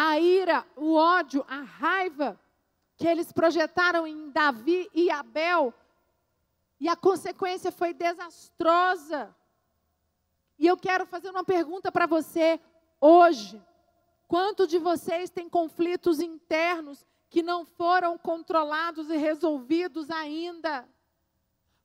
a 0.00 0.20
ira, 0.20 0.64
o 0.76 0.94
ódio, 0.94 1.44
a 1.48 1.60
raiva 1.60 2.38
que 2.96 3.06
eles 3.06 3.32
projetaram 3.32 4.06
em 4.06 4.30
Davi 4.30 4.88
e 4.94 5.10
Abel, 5.10 5.74
e 6.80 6.88
a 6.88 6.94
consequência 6.94 7.72
foi 7.72 7.92
desastrosa. 7.92 9.34
E 10.58 10.66
eu 10.66 10.76
quero 10.76 11.06
fazer 11.06 11.30
uma 11.30 11.44
pergunta 11.44 11.92
para 11.92 12.06
você 12.06 12.60
hoje. 13.00 13.62
Quantos 14.26 14.68
de 14.68 14.78
vocês 14.78 15.30
têm 15.30 15.48
conflitos 15.48 16.20
internos 16.20 17.06
que 17.30 17.42
não 17.42 17.64
foram 17.64 18.18
controlados 18.18 19.08
e 19.08 19.16
resolvidos 19.16 20.10
ainda? 20.10 20.86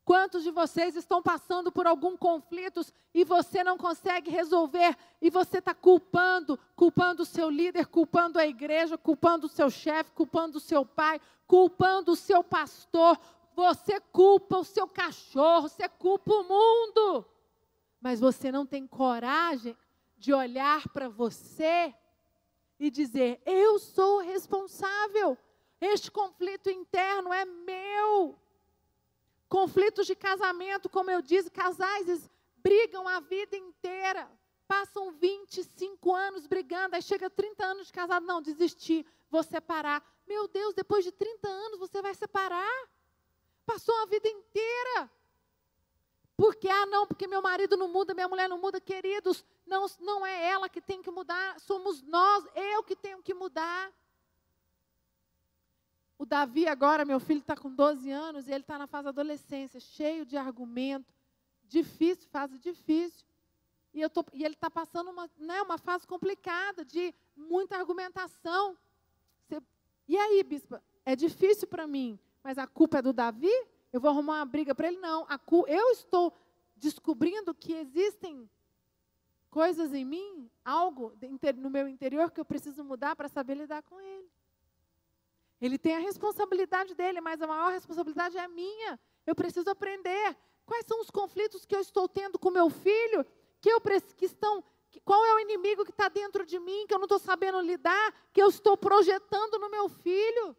Quantos 0.03 0.43
de 0.43 0.51
vocês 0.51 0.97
estão 0.97 1.21
passando 1.21 1.71
por 1.71 1.87
algum 1.87 2.17
conflito 2.17 2.81
e 3.13 3.23
você 3.23 3.63
não 3.63 3.77
consegue 3.77 4.29
resolver 4.29 4.97
e 5.21 5.29
você 5.29 5.59
está 5.59 5.73
culpando, 5.73 6.59
culpando 6.75 7.23
o 7.23 7.25
seu 7.25 7.49
líder, 7.49 7.87
culpando 7.87 8.37
a 8.37 8.45
igreja, 8.45 8.97
culpando 8.97 9.45
o 9.45 9.49
seu 9.49 9.69
chefe, 9.69 10.11
culpando 10.11 10.57
o 10.57 10.61
seu 10.61 10.85
pai, 10.85 11.21
culpando 11.47 12.11
o 12.11 12.17
seu 12.17 12.43
pastor, 12.43 13.17
você 13.55 14.01
culpa 14.11 14.57
o 14.57 14.65
seu 14.65 14.87
cachorro, 14.87 15.69
você 15.69 15.87
culpa 15.87 16.33
o 16.33 16.43
mundo, 16.43 17.25
mas 18.03 18.19
você 18.19 18.51
não 18.51 18.65
tem 18.65 18.85
coragem 18.85 19.77
de 20.17 20.33
olhar 20.33 20.89
para 20.89 21.07
você 21.07 21.95
e 22.77 22.91
dizer: 22.91 23.41
eu 23.45 23.79
sou 23.79 24.19
responsável, 24.19 25.37
este 25.79 26.11
conflito 26.11 26.69
interno 26.69 27.31
é 27.31 27.45
meu. 27.45 28.37
Conflitos 29.47 30.05
de 30.05 30.15
casamento, 30.15 30.89
como 30.89 31.09
eu 31.09 31.21
disse, 31.21 31.49
casais 31.49 32.29
brigam 32.57 33.07
a 33.07 33.21
vida 33.21 33.55
inteira. 33.55 34.29
Passam 34.67 35.11
25 35.11 36.13
anos 36.13 36.45
brigando, 36.45 36.95
aí 36.95 37.01
chega 37.01 37.29
30 37.29 37.65
anos 37.65 37.87
de 37.87 37.93
casado, 37.93 38.25
não, 38.25 38.41
desistir, 38.41 39.05
vou 39.29 39.43
separar. 39.43 40.03
Meu 40.27 40.47
Deus, 40.49 40.73
depois 40.73 41.05
de 41.05 41.11
30 41.13 41.47
anos 41.47 41.79
você 41.79 42.01
vai 42.01 42.13
separar? 42.13 42.89
Passou 43.65 43.95
a 44.01 44.07
vida 44.07 44.27
inteira 44.27 45.09
Porque, 46.35 46.67
ah, 46.67 46.85
não, 46.87 47.05
porque 47.05 47.27
meu 47.27 47.41
marido 47.41 47.77
não 47.77 47.87
muda, 47.87 48.13
minha 48.13 48.27
mulher 48.27 48.49
não 48.49 48.59
muda. 48.59 48.81
Queridos, 48.81 49.45
não, 49.65 49.85
não 49.99 50.25
é 50.25 50.49
ela 50.49 50.67
que 50.67 50.81
tem 50.81 51.01
que 51.01 51.11
mudar, 51.11 51.59
somos 51.59 52.01
nós, 52.01 52.43
eu 52.55 52.83
que 52.83 52.95
tenho 52.95 53.21
que 53.21 53.33
mudar. 53.33 53.91
O 56.17 56.25
Davi 56.25 56.67
agora, 56.67 57.05
meu 57.05 57.19
filho 57.19 57.39
está 57.39 57.55
com 57.55 57.69
12 57.69 58.09
anos 58.09 58.47
e 58.47 58.51
ele 58.51 58.61
está 58.61 58.77
na 58.77 58.87
fase 58.87 59.09
adolescência, 59.09 59.79
cheio 59.79 60.25
de 60.25 60.37
argumento, 60.37 61.13
difícil, 61.63 62.27
fase 62.29 62.57
difícil. 62.57 63.25
E, 63.93 64.01
eu 64.01 64.09
tô, 64.09 64.25
e 64.33 64.43
ele 64.43 64.55
está 64.55 64.71
passando 64.71 65.11
uma, 65.11 65.29
né, 65.37 65.61
uma 65.61 65.77
fase 65.77 66.07
complicada, 66.07 66.83
de 66.83 67.13
muita 67.35 67.77
argumentação. 67.77 68.75
Você, 69.43 69.61
e 70.07 70.17
aí, 70.17 70.41
bispa, 70.43 70.81
é 71.05 71.15
difícil 71.15 71.67
para 71.67 71.85
mim, 71.85 72.17
mas 72.43 72.57
a 72.57 72.65
culpa 72.65 72.97
é 72.97 73.01
do 73.01 73.13
Davi? 73.13 73.51
Eu 73.93 74.01
vou 74.01 74.09
arrumar 74.09 74.39
uma 74.39 74.45
briga 74.45 74.73
para 74.73 74.87
ele? 74.87 74.97
Não. 74.97 75.25
Eu 75.67 75.91
estou 75.91 76.33
descobrindo 76.75 77.53
que 77.53 77.73
existem 77.73 78.49
coisas 79.51 79.93
em 79.93 80.03
mim, 80.03 80.49
algo 80.65 81.13
no 81.57 81.69
meu 81.69 81.87
interior 81.87 82.31
que 82.31 82.39
eu 82.39 82.45
preciso 82.45 82.83
mudar 82.83 83.15
para 83.15 83.29
saber 83.29 83.53
lidar 83.53 83.83
com 83.83 84.01
ele. 84.01 84.27
Ele 85.61 85.77
tem 85.77 85.95
a 85.95 85.99
responsabilidade 85.99 86.95
dele, 86.95 87.21
mas 87.21 87.39
a 87.39 87.47
maior 87.47 87.71
responsabilidade 87.71 88.35
é 88.35 88.47
minha. 88.47 88.99
Eu 89.27 89.35
preciso 89.35 89.69
aprender 89.69 90.35
quais 90.65 90.85
são 90.87 90.99
os 90.99 91.11
conflitos 91.11 91.65
que 91.65 91.75
eu 91.75 91.79
estou 91.79 92.09
tendo 92.09 92.39
com 92.39 92.49
meu 92.49 92.69
filho, 92.69 93.23
que 93.61 93.69
eu 93.69 93.79
que 94.17 94.25
estão, 94.25 94.63
qual 95.05 95.23
é 95.23 95.35
o 95.35 95.39
inimigo 95.39 95.85
que 95.85 95.91
está 95.91 96.09
dentro 96.09 96.45
de 96.45 96.59
mim 96.59 96.85
que 96.87 96.93
eu 96.93 96.97
não 96.97 97.05
estou 97.05 97.19
sabendo 97.19 97.61
lidar, 97.61 98.13
que 98.33 98.41
eu 98.41 98.49
estou 98.49 98.75
projetando 98.75 99.59
no 99.59 99.69
meu 99.69 99.87
filho. 99.87 100.57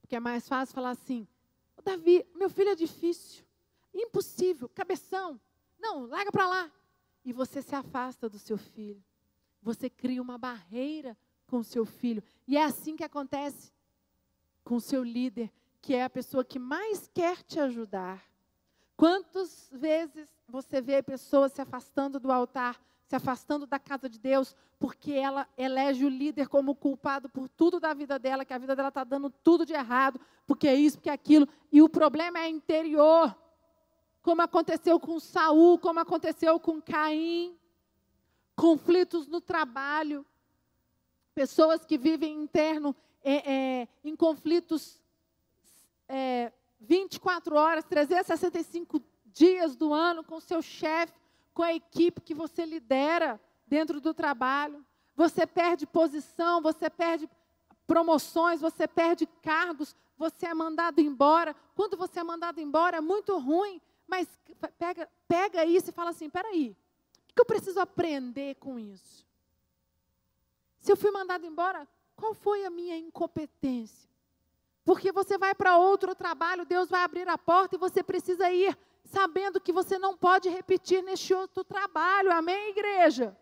Porque 0.00 0.16
é 0.16 0.20
mais 0.20 0.48
fácil 0.48 0.74
falar 0.74 0.90
assim: 0.90 1.28
Davi, 1.80 2.26
meu 2.34 2.50
filho 2.50 2.70
é 2.70 2.74
difícil, 2.74 3.44
impossível, 3.94 4.68
cabeção. 4.68 5.40
Não, 5.78 6.06
larga 6.06 6.30
para 6.30 6.46
lá 6.46 6.72
e 7.24 7.32
você 7.32 7.62
se 7.62 7.74
afasta 7.74 8.28
do 8.28 8.38
seu 8.38 8.56
filho. 8.56 9.02
Você 9.62 9.90
cria 9.90 10.22
uma 10.22 10.38
barreira 10.38 11.16
com 11.46 11.58
o 11.58 11.64
seu 11.64 11.84
filho. 11.84 12.22
E 12.46 12.56
é 12.56 12.64
assim 12.64 12.96
que 12.96 13.04
acontece 13.04 13.72
com 14.64 14.76
o 14.76 14.80
seu 14.80 15.02
líder, 15.02 15.52
que 15.80 15.94
é 15.94 16.04
a 16.04 16.10
pessoa 16.10 16.44
que 16.44 16.58
mais 16.58 17.08
quer 17.12 17.42
te 17.42 17.58
ajudar. 17.58 18.24
Quantas 18.96 19.68
vezes 19.72 20.28
você 20.48 20.80
vê 20.80 21.02
pessoas 21.02 21.52
se 21.52 21.60
afastando 21.60 22.20
do 22.20 22.30
altar, 22.30 22.80
se 23.10 23.16
afastando 23.16 23.66
da 23.66 23.76
casa 23.76 24.08
de 24.08 24.20
Deus, 24.20 24.54
porque 24.78 25.10
ela 25.10 25.44
elege 25.58 26.04
o 26.04 26.08
líder 26.08 26.46
como 26.46 26.76
culpado 26.76 27.28
por 27.28 27.48
tudo 27.48 27.80
da 27.80 27.92
vida 27.92 28.20
dela, 28.20 28.44
que 28.44 28.54
a 28.54 28.58
vida 28.58 28.76
dela 28.76 28.86
está 28.86 29.02
dando 29.02 29.28
tudo 29.28 29.66
de 29.66 29.72
errado, 29.72 30.20
porque 30.46 30.68
é 30.68 30.76
isso, 30.76 30.96
porque 30.96 31.10
é 31.10 31.12
aquilo. 31.12 31.48
E 31.72 31.82
o 31.82 31.88
problema 31.88 32.38
é 32.38 32.48
interior 32.48 33.36
como 34.22 34.42
aconteceu 34.42 35.00
com 35.00 35.18
Saul, 35.18 35.76
como 35.76 35.98
aconteceu 35.98 36.60
com 36.60 36.80
Caim, 36.80 37.58
conflitos 38.54 39.26
no 39.26 39.40
trabalho, 39.40 40.24
pessoas 41.34 41.84
que 41.84 41.98
vivem 41.98 42.40
interno 42.40 42.94
é, 43.24 43.52
é, 43.52 43.88
em 44.04 44.14
conflitos 44.14 45.02
é, 46.08 46.52
24 46.78 47.56
horas, 47.56 47.84
365 47.86 49.02
dias 49.24 49.74
do 49.74 49.92
ano 49.92 50.22
com 50.22 50.38
seu 50.38 50.62
chefe, 50.62 51.19
com 51.52 51.62
a 51.62 51.72
equipe 51.72 52.20
que 52.20 52.34
você 52.34 52.64
lidera 52.64 53.40
dentro 53.66 54.00
do 54.00 54.12
trabalho. 54.12 54.84
Você 55.16 55.46
perde 55.46 55.86
posição, 55.86 56.60
você 56.60 56.88
perde 56.88 57.28
promoções, 57.86 58.60
você 58.60 58.86
perde 58.86 59.26
cargos, 59.42 59.94
você 60.16 60.46
é 60.46 60.54
mandado 60.54 61.00
embora. 61.00 61.54
Quando 61.74 61.96
você 61.96 62.20
é 62.20 62.24
mandado 62.24 62.60
embora, 62.60 62.98
é 62.98 63.00
muito 63.00 63.38
ruim, 63.38 63.80
mas 64.06 64.28
pega, 64.78 65.08
pega 65.26 65.64
isso 65.64 65.90
e 65.90 65.92
fala 65.92 66.10
assim: 66.10 66.28
peraí, 66.28 66.76
o 67.30 67.34
que 67.34 67.40
eu 67.40 67.46
preciso 67.46 67.80
aprender 67.80 68.56
com 68.56 68.78
isso? 68.78 69.26
Se 70.78 70.90
eu 70.90 70.96
fui 70.96 71.10
mandado 71.10 71.44
embora, 71.44 71.86
qual 72.16 72.34
foi 72.34 72.64
a 72.64 72.70
minha 72.70 72.96
incompetência? 72.96 74.08
Porque 74.84 75.12
você 75.12 75.36
vai 75.36 75.54
para 75.54 75.78
outro 75.78 76.14
trabalho, 76.14 76.64
Deus 76.64 76.88
vai 76.88 77.02
abrir 77.02 77.28
a 77.28 77.38
porta 77.38 77.76
e 77.76 77.78
você 77.78 78.02
precisa 78.02 78.50
ir 78.50 78.76
sabendo 79.04 79.60
que 79.60 79.72
você 79.72 79.98
não 79.98 80.16
pode 80.16 80.48
repetir 80.48 81.02
neste 81.02 81.34
outro 81.34 81.64
trabalho. 81.64 82.32
Amém, 82.32 82.70
igreja? 82.70 83.36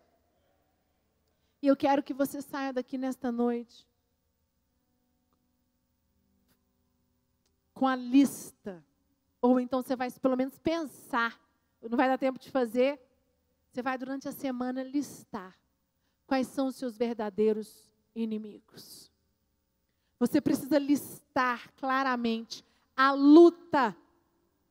E 1.61 1.67
eu 1.67 1.75
quero 1.75 2.01
que 2.01 2.13
você 2.13 2.41
saia 2.41 2.71
daqui 2.71 2.97
nesta 2.97 3.31
noite 3.31 3.87
com 7.73 7.87
a 7.87 7.95
lista 7.95 8.83
ou 9.41 9.59
então 9.59 9.81
você 9.81 9.95
vai 9.95 10.11
pelo 10.11 10.35
menos 10.35 10.57
pensar. 10.59 11.39
Não 11.81 11.97
vai 11.97 12.07
dar 12.07 12.17
tempo 12.17 12.39
de 12.39 12.51
fazer. 12.51 12.99
Você 13.71 13.81
vai 13.81 13.97
durante 13.97 14.27
a 14.27 14.31
semana 14.31 14.83
listar 14.83 15.57
quais 16.27 16.47
são 16.47 16.67
os 16.67 16.75
seus 16.75 16.97
verdadeiros 16.97 17.89
inimigos. 18.15 19.11
Você 20.19 20.41
precisa 20.41 20.77
listar 20.77 21.71
claramente 21.75 22.65
a 22.95 23.11
luta. 23.11 23.95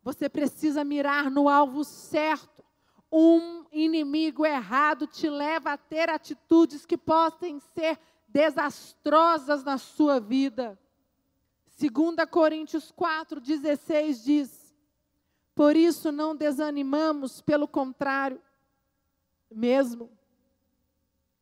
Você 0.08 0.26
precisa 0.26 0.84
mirar 0.84 1.30
no 1.30 1.50
alvo 1.50 1.84
certo. 1.84 2.64
Um 3.12 3.66
inimigo 3.70 4.46
errado 4.46 5.06
te 5.06 5.28
leva 5.28 5.74
a 5.74 5.76
ter 5.76 6.08
atitudes 6.08 6.86
que 6.86 6.96
possam 6.96 7.60
ser 7.74 8.00
desastrosas 8.26 9.62
na 9.62 9.76
sua 9.76 10.18
vida. 10.18 10.78
2 11.78 12.26
Coríntios 12.30 12.90
4, 12.90 13.38
16 13.38 14.24
diz: 14.24 14.74
Por 15.54 15.76
isso 15.76 16.10
não 16.10 16.34
desanimamos, 16.34 17.42
pelo 17.42 17.68
contrário, 17.68 18.40
mesmo 19.50 20.10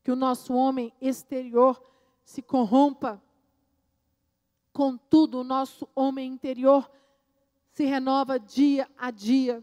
que 0.03 0.11
o 0.11 0.17
nosso 0.17 0.53
homem 0.53 0.93
exterior 1.01 1.81
se 2.25 2.43
corrompa, 2.43 3.23
contudo, 4.73 5.39
o 5.39 5.45
nosso 5.45 5.89
homem 5.95 6.33
interior 6.33 6.83
se 6.83 6.97
renova 7.85 8.39
dia 8.39 8.89
a 8.97 9.11
dia. 9.11 9.63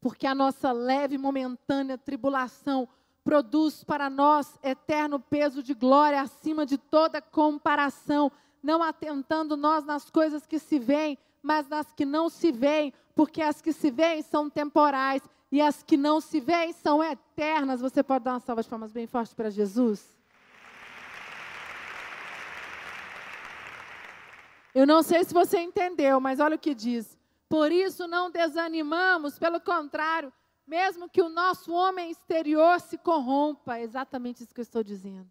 Porque 0.00 0.26
a 0.26 0.34
nossa 0.34 0.72
leve 0.72 1.16
e 1.16 1.18
momentânea 1.18 1.98
tribulação 1.98 2.88
produz 3.24 3.84
para 3.84 4.08
nós 4.08 4.58
eterno 4.62 5.20
peso 5.20 5.62
de 5.62 5.74
glória 5.74 6.20
acima 6.20 6.64
de 6.64 6.78
toda 6.78 7.20
comparação 7.20 8.32
não 8.62 8.82
atentando 8.82 9.56
nós 9.56 9.84
nas 9.84 10.10
coisas 10.10 10.46
que 10.46 10.58
se 10.58 10.78
veem, 10.78 11.18
mas 11.42 11.68
nas 11.68 11.92
que 11.92 12.04
não 12.04 12.28
se 12.28 12.50
veem, 12.50 12.92
porque 13.14 13.40
as 13.40 13.62
que 13.62 13.72
se 13.72 13.90
veem 13.90 14.22
são 14.22 14.50
temporais 14.50 15.22
e 15.50 15.60
as 15.60 15.82
que 15.82 15.96
não 15.96 16.20
se 16.20 16.40
veem 16.40 16.72
são 16.72 17.02
eternas. 17.02 17.80
Você 17.80 18.02
pode 18.02 18.24
dar 18.24 18.32
uma 18.34 18.40
salva 18.40 18.62
de 18.62 18.68
palmas 18.68 18.92
bem 18.92 19.06
forte 19.06 19.34
para 19.34 19.50
Jesus? 19.50 20.17
Eu 24.78 24.86
não 24.86 25.02
sei 25.02 25.24
se 25.24 25.34
você 25.34 25.58
entendeu, 25.58 26.20
mas 26.20 26.38
olha 26.38 26.54
o 26.54 26.58
que 26.58 26.72
diz. 26.72 27.18
Por 27.48 27.72
isso 27.72 28.06
não 28.06 28.30
desanimamos, 28.30 29.36
pelo 29.36 29.60
contrário, 29.60 30.32
mesmo 30.64 31.10
que 31.10 31.20
o 31.20 31.28
nosso 31.28 31.72
homem 31.72 32.12
exterior 32.12 32.78
se 32.78 32.96
corrompa, 32.96 33.78
é 33.78 33.82
exatamente 33.82 34.44
isso 34.44 34.54
que 34.54 34.60
eu 34.60 34.62
estou 34.62 34.84
dizendo. 34.84 35.28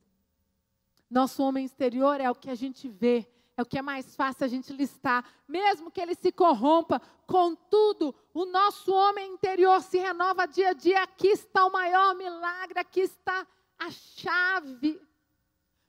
Nosso 1.10 1.42
homem 1.42 1.64
exterior 1.64 2.20
é 2.20 2.30
o 2.30 2.36
que 2.36 2.50
a 2.50 2.56
gente 2.56 2.90
vê, 2.90 3.26
é 3.56 3.62
o 3.62 3.66
que 3.66 3.78
é 3.78 3.82
mais 3.82 4.18
fácil 4.18 4.44
a 4.44 4.50
gente 4.50 4.74
listar, 4.74 5.24
mesmo 5.48 5.90
que 5.90 6.02
ele 6.02 6.16
se 6.16 6.30
corrompa, 6.30 7.02
contudo, 7.26 8.14
o 8.34 8.44
nosso 8.44 8.94
homem 8.94 9.32
interior 9.32 9.82
se 9.82 9.98
renova 9.98 10.46
dia 10.46 10.72
a 10.72 10.74
dia. 10.74 11.04
Aqui 11.04 11.30
está 11.30 11.66
o 11.66 11.72
maior 11.72 12.14
milagre, 12.16 12.80
aqui 12.80 13.00
está 13.00 13.48
a 13.80 13.90
chave. 13.92 15.02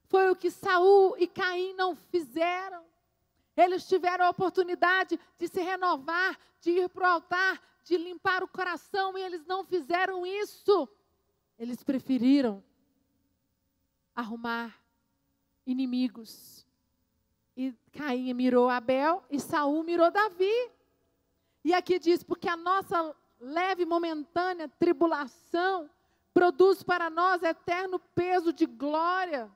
Foi 0.04 0.30
o 0.30 0.36
que 0.36 0.48
Saul 0.48 1.16
e 1.18 1.26
Caim 1.26 1.74
não 1.74 1.96
fizeram. 1.96 2.86
Eles 3.58 3.88
tiveram 3.88 4.24
a 4.24 4.30
oportunidade 4.30 5.18
de 5.36 5.48
se 5.48 5.60
renovar, 5.60 6.38
de 6.60 6.70
ir 6.70 6.88
para 6.88 7.08
o 7.08 7.12
altar, 7.14 7.60
de 7.82 7.96
limpar 7.96 8.44
o 8.44 8.48
coração, 8.48 9.18
e 9.18 9.20
eles 9.20 9.44
não 9.46 9.64
fizeram 9.64 10.24
isso. 10.24 10.88
Eles 11.58 11.82
preferiram 11.82 12.62
arrumar 14.14 14.78
inimigos. 15.66 16.64
E 17.56 17.74
Caim 17.90 18.32
mirou 18.32 18.68
Abel 18.68 19.24
e 19.28 19.40
Saul 19.40 19.82
mirou 19.82 20.08
Davi. 20.08 20.70
E 21.64 21.74
aqui 21.74 21.98
diz: 21.98 22.22
porque 22.22 22.48
a 22.48 22.56
nossa 22.56 23.12
leve 23.40 23.82
e 23.82 23.86
momentânea 23.86 24.68
tribulação 24.68 25.90
produz 26.32 26.84
para 26.84 27.10
nós 27.10 27.42
eterno 27.42 27.98
peso 27.98 28.52
de 28.52 28.66
glória, 28.66 29.50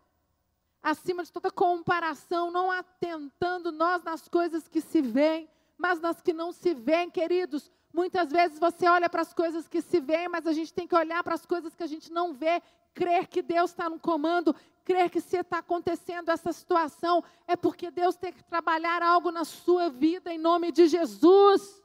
acima 0.83 1.23
de 1.23 1.33
toda 1.33 1.51
comparação, 1.51 2.51
não 2.51 2.71
atentando 2.71 3.71
nós 3.71 4.03
nas 4.03 4.27
coisas 4.27 4.67
que 4.67 4.81
se 4.81 5.01
veem, 5.01 5.49
mas 5.79 6.01
nas 6.01 6.21
que 6.21 6.33
não 6.33 6.53
se 6.53 6.75
veem, 6.75 7.11
queridos. 7.11 7.71
Muitas 7.93 8.31
vezes 8.31 8.59
você 8.59 8.89
olha 8.89 9.09
para 9.09 9.23
as 9.23 9.33
coisas 9.33 9.69
que 9.69 9.81
se 9.81 10.01
veem, 10.01 10.29
mas 10.29 10.47
a 10.47 10.53
gente 10.53 10.73
tem 10.73 10.87
que 10.87 10.95
olhar 10.95 11.23
para 11.23 11.35
as 11.35 11.47
coisas 11.47 11.75
que 11.75 11.83
a 11.83 11.87
gente 11.87 12.11
não 12.11 12.33
vê, 12.33 12.61
crer 12.95 13.29
que 13.29 13.43
Deus 13.43 13.71
está 13.71 13.89
no 13.89 14.01
comando, 14.01 14.55
crer 14.85 15.09
que 15.09 15.21
se 15.21 15.37
está 15.37 15.59
acontecendo 15.59 16.31
essa 16.31 16.53
situação, 16.53 17.23
é 17.47 17.55
porque 17.55 17.91
Deus 17.91 18.17
tem 18.17 18.33
que 18.33 18.43
trabalhar 18.43 19.03
algo 19.03 19.31
na 19.31 19.45
sua 19.45 19.89
vida 19.89 20.33
em 20.33 20.39
nome 20.39 20.73
de 20.73 20.89
Jesus. 20.89 21.81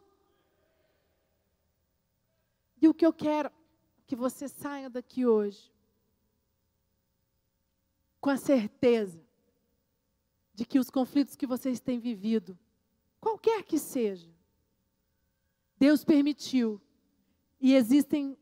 E 2.81 2.87
o 2.87 2.93
que 2.93 3.05
eu 3.05 3.13
quero 3.13 3.51
que 4.05 4.15
você 4.15 4.47
saia 4.47 4.89
daqui 4.89 5.25
hoje 5.25 5.76
com 8.19 8.29
a 8.29 8.37
certeza 8.37 9.21
de 10.53 10.65
que 10.65 10.79
os 10.79 10.89
conflitos 10.89 11.35
que 11.35 11.45
vocês 11.45 11.79
têm 11.79 11.99
vivido, 11.99 12.57
qualquer 13.19 13.63
que 13.63 13.77
seja, 13.77 14.29
Deus 15.77 16.03
permitiu. 16.03 16.81
E 17.59 17.73
existem 17.73 18.37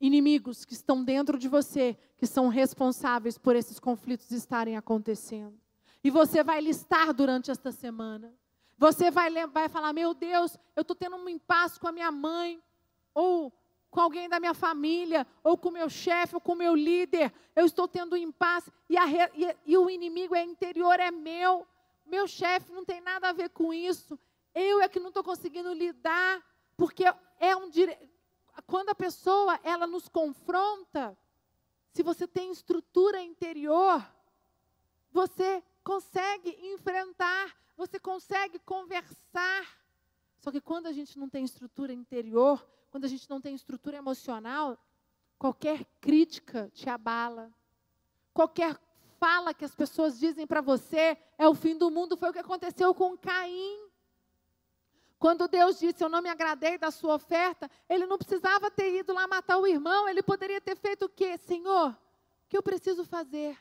inimigos 0.00 0.64
que 0.64 0.72
estão 0.72 1.04
dentro 1.04 1.38
de 1.38 1.48
você, 1.48 1.96
que 2.16 2.26
são 2.26 2.48
responsáveis 2.48 3.36
por 3.36 3.56
esses 3.56 3.78
conflitos 3.78 4.30
estarem 4.30 4.76
acontecendo. 4.76 5.58
E 6.02 6.10
você 6.10 6.42
vai 6.42 6.60
listar 6.60 7.12
durante 7.12 7.50
esta 7.50 7.72
semana. 7.72 8.32
Você 8.76 9.10
vai, 9.10 9.30
vai 9.48 9.68
falar: 9.68 9.92
Meu 9.92 10.14
Deus, 10.14 10.56
eu 10.76 10.82
estou 10.82 10.96
tendo 10.96 11.16
um 11.16 11.28
impasse 11.28 11.78
com 11.80 11.88
a 11.88 11.92
minha 11.92 12.12
mãe, 12.12 12.62
ou 13.12 13.52
com 13.90 14.00
alguém 14.00 14.28
da 14.28 14.38
minha 14.38 14.54
família, 14.54 15.26
ou 15.42 15.56
com 15.56 15.70
meu 15.70 15.88
chefe, 15.88 16.34
ou 16.34 16.40
com 16.40 16.54
meu 16.54 16.74
líder. 16.74 17.32
Eu 17.56 17.64
estou 17.64 17.88
tendo 17.88 18.14
um 18.14 18.18
impasse, 18.18 18.70
e, 18.88 18.96
a, 18.96 19.06
e, 19.06 19.56
e 19.66 19.78
o 19.78 19.88
inimigo 19.88 20.34
é 20.34 20.44
interior, 20.44 20.98
é 21.00 21.10
meu. 21.10 21.66
Meu 22.06 22.26
chefe 22.26 22.72
não 22.72 22.84
tem 22.84 23.00
nada 23.00 23.28
a 23.28 23.32
ver 23.32 23.50
com 23.50 23.72
isso. 23.72 24.18
Eu 24.54 24.80
é 24.80 24.88
que 24.88 25.00
não 25.00 25.08
estou 25.08 25.22
conseguindo 25.24 25.72
lidar, 25.72 26.42
porque 26.76 27.04
é 27.38 27.56
um 27.56 27.68
direito 27.68 28.18
quando 28.66 28.90
a 28.90 28.94
pessoa 28.94 29.58
ela 29.62 29.86
nos 29.86 30.08
confronta, 30.08 31.16
se 31.92 32.02
você 32.02 32.26
tem 32.26 32.50
estrutura 32.50 33.20
interior, 33.20 34.04
você 35.10 35.62
consegue 35.82 36.50
enfrentar, 36.72 37.56
você 37.76 37.98
consegue 37.98 38.58
conversar. 38.60 39.78
Só 40.38 40.50
que 40.50 40.60
quando 40.60 40.86
a 40.86 40.92
gente 40.92 41.18
não 41.18 41.28
tem 41.28 41.44
estrutura 41.44 41.92
interior, 41.92 42.64
quando 42.90 43.04
a 43.04 43.08
gente 43.08 43.28
não 43.28 43.40
tem 43.40 43.54
estrutura 43.54 43.96
emocional, 43.96 44.78
qualquer 45.38 45.84
crítica 46.00 46.70
te 46.74 46.88
abala. 46.88 47.52
Qualquer 48.32 48.78
fala 49.18 49.52
que 49.52 49.64
as 49.64 49.74
pessoas 49.74 50.18
dizem 50.18 50.46
para 50.46 50.60
você 50.60 51.18
é 51.36 51.48
o 51.48 51.54
fim 51.54 51.76
do 51.76 51.90
mundo, 51.90 52.16
foi 52.16 52.30
o 52.30 52.32
que 52.32 52.38
aconteceu 52.38 52.94
com 52.94 53.16
Caim. 53.16 53.88
Quando 55.18 55.48
Deus 55.48 55.80
disse, 55.80 56.02
eu 56.02 56.08
não 56.08 56.22
me 56.22 56.28
agradei 56.28 56.78
da 56.78 56.90
sua 56.92 57.14
oferta, 57.14 57.68
ele 57.88 58.06
não 58.06 58.16
precisava 58.16 58.70
ter 58.70 59.00
ido 59.00 59.12
lá 59.12 59.26
matar 59.26 59.58
o 59.58 59.66
irmão, 59.66 60.08
ele 60.08 60.22
poderia 60.22 60.60
ter 60.60 60.76
feito 60.76 61.06
o 61.06 61.08
quê? 61.08 61.36
Senhor, 61.36 61.90
o 61.90 61.96
que 62.48 62.56
eu 62.56 62.62
preciso 62.62 63.04
fazer? 63.04 63.58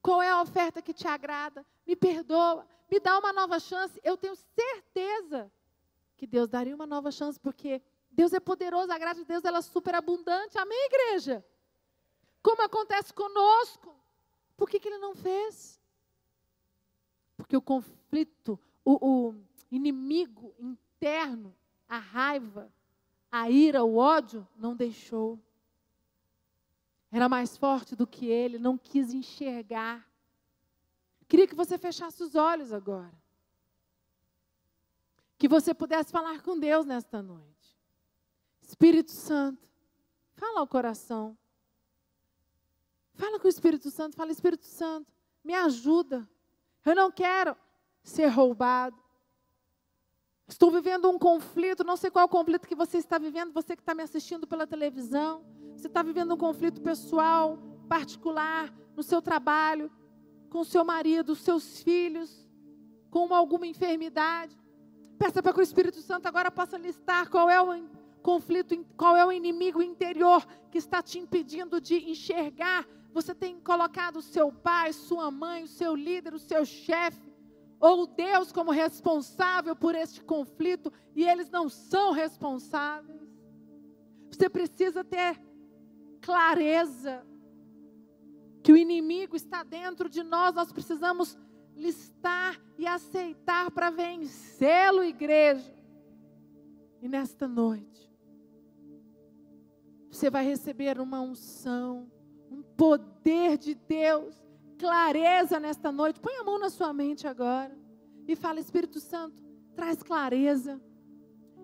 Qual 0.00 0.22
é 0.22 0.30
a 0.30 0.40
oferta 0.40 0.80
que 0.80 0.94
te 0.94 1.08
agrada? 1.08 1.66
Me 1.84 1.96
perdoa, 1.96 2.66
me 2.90 3.00
dá 3.00 3.18
uma 3.18 3.32
nova 3.32 3.58
chance. 3.58 4.00
Eu 4.04 4.16
tenho 4.16 4.36
certeza 4.36 5.50
que 6.22 6.26
Deus 6.28 6.48
daria 6.48 6.72
uma 6.72 6.86
nova 6.86 7.10
chance, 7.10 7.36
porque 7.40 7.82
Deus 8.08 8.32
é 8.32 8.38
poderoso, 8.38 8.92
a 8.92 8.96
graça 8.96 9.18
de 9.18 9.26
Deus 9.26 9.44
ela 9.44 9.58
é 9.58 9.60
super 9.60 9.92
abundante. 9.92 10.56
Amém, 10.56 10.86
igreja? 10.86 11.44
Como 12.40 12.62
acontece 12.62 13.12
conosco? 13.12 13.92
Por 14.56 14.70
que, 14.70 14.78
que 14.78 14.86
ele 14.86 14.98
não 14.98 15.16
fez? 15.16 15.80
Porque 17.36 17.56
o 17.56 17.60
conflito, 17.60 18.56
o, 18.84 19.04
o 19.04 19.34
inimigo 19.68 20.54
interno, 20.60 21.52
a 21.88 21.98
raiva, 21.98 22.72
a 23.28 23.50
ira, 23.50 23.82
o 23.82 23.96
ódio, 23.96 24.46
não 24.56 24.76
deixou. 24.76 25.36
Era 27.10 27.28
mais 27.28 27.56
forte 27.56 27.96
do 27.96 28.06
que 28.06 28.26
ele, 28.26 28.60
não 28.60 28.78
quis 28.78 29.12
enxergar. 29.12 30.08
Queria 31.26 31.48
que 31.48 31.56
você 31.56 31.76
fechasse 31.76 32.22
os 32.22 32.36
olhos 32.36 32.72
agora. 32.72 33.21
Que 35.42 35.48
você 35.48 35.74
pudesse 35.74 36.12
falar 36.12 36.40
com 36.40 36.56
Deus 36.56 36.86
nesta 36.86 37.20
noite. 37.20 37.76
Espírito 38.62 39.10
Santo, 39.10 39.68
fala 40.36 40.60
ao 40.60 40.68
coração. 40.68 41.36
Fala 43.14 43.40
com 43.40 43.48
o 43.48 43.50
Espírito 43.50 43.90
Santo, 43.90 44.14
fala, 44.14 44.30
Espírito 44.30 44.64
Santo, 44.64 45.12
me 45.42 45.52
ajuda. 45.52 46.30
Eu 46.86 46.94
não 46.94 47.10
quero 47.10 47.56
ser 48.04 48.28
roubado. 48.28 48.96
Estou 50.46 50.70
vivendo 50.70 51.10
um 51.10 51.18
conflito, 51.18 51.82
não 51.82 51.96
sei 51.96 52.08
qual 52.08 52.28
conflito 52.28 52.68
que 52.68 52.76
você 52.76 52.98
está 52.98 53.18
vivendo, 53.18 53.52
você 53.52 53.74
que 53.74 53.82
está 53.82 53.96
me 53.96 54.04
assistindo 54.04 54.46
pela 54.46 54.64
televisão. 54.64 55.44
Você 55.76 55.88
está 55.88 56.04
vivendo 56.04 56.34
um 56.34 56.38
conflito 56.38 56.80
pessoal, 56.80 57.58
particular, 57.88 58.72
no 58.94 59.02
seu 59.02 59.20
trabalho, 59.20 59.90
com 60.48 60.60
o 60.60 60.64
seu 60.64 60.84
marido, 60.84 61.34
seus 61.34 61.82
filhos, 61.82 62.48
com 63.10 63.34
alguma 63.34 63.66
enfermidade. 63.66 64.61
Peça 65.18 65.42
para 65.42 65.52
que 65.52 65.60
o 65.60 65.62
Espírito 65.62 66.00
Santo 66.00 66.26
agora 66.26 66.50
possa 66.50 66.76
listar 66.76 67.28
qual 67.30 67.48
é 67.48 67.60
o 67.60 67.84
conflito, 68.22 68.76
qual 68.96 69.16
é 69.16 69.24
o 69.24 69.32
inimigo 69.32 69.82
interior 69.82 70.46
que 70.70 70.78
está 70.78 71.02
te 71.02 71.18
impedindo 71.18 71.80
de 71.80 72.10
enxergar. 72.10 72.86
Você 73.12 73.34
tem 73.34 73.60
colocado 73.60 74.16
o 74.16 74.22
seu 74.22 74.50
pai, 74.50 74.92
sua 74.92 75.30
mãe, 75.30 75.64
o 75.64 75.68
seu 75.68 75.94
líder, 75.94 76.32
o 76.34 76.38
seu 76.38 76.64
chefe, 76.64 77.32
ou 77.78 78.06
Deus 78.06 78.52
como 78.52 78.70
responsável 78.70 79.74
por 79.74 79.94
este 79.94 80.22
conflito 80.22 80.92
e 81.14 81.24
eles 81.24 81.50
não 81.50 81.68
são 81.68 82.12
responsáveis. 82.12 83.20
Você 84.30 84.48
precisa 84.48 85.04
ter 85.04 85.38
clareza 86.20 87.26
que 88.62 88.72
o 88.72 88.76
inimigo 88.76 89.34
está 89.34 89.64
dentro 89.64 90.08
de 90.08 90.22
nós, 90.22 90.54
nós 90.54 90.72
precisamos 90.72 91.36
listar 91.76 92.60
e 92.78 92.86
aceitar 92.86 93.70
para 93.70 93.90
vencê-lo, 93.90 95.02
igreja. 95.02 95.74
E 97.00 97.08
nesta 97.08 97.48
noite, 97.48 98.12
você 100.10 100.30
vai 100.30 100.44
receber 100.44 101.00
uma 101.00 101.20
unção, 101.20 102.10
um 102.50 102.62
poder 102.62 103.56
de 103.58 103.74
Deus 103.74 104.42
clareza 104.78 105.58
nesta 105.60 105.92
noite. 105.92 106.20
Põe 106.20 106.36
a 106.36 106.44
mão 106.44 106.58
na 106.58 106.68
sua 106.68 106.92
mente 106.92 107.26
agora 107.26 107.76
e 108.26 108.36
fala: 108.36 108.60
Espírito 108.60 109.00
Santo, 109.00 109.42
traz 109.74 110.02
clareza. 110.02 110.80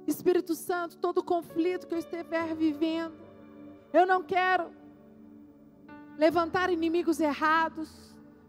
Espírito 0.07 0.55
Santo, 0.55 0.97
todo 0.97 1.23
conflito 1.23 1.87
que 1.87 1.95
eu 1.95 1.99
estiver 1.99 2.55
vivendo, 2.55 3.15
eu 3.93 4.07
não 4.07 4.23
quero 4.23 4.71
levantar 6.17 6.71
inimigos 6.71 7.21
errados. 7.21 8.08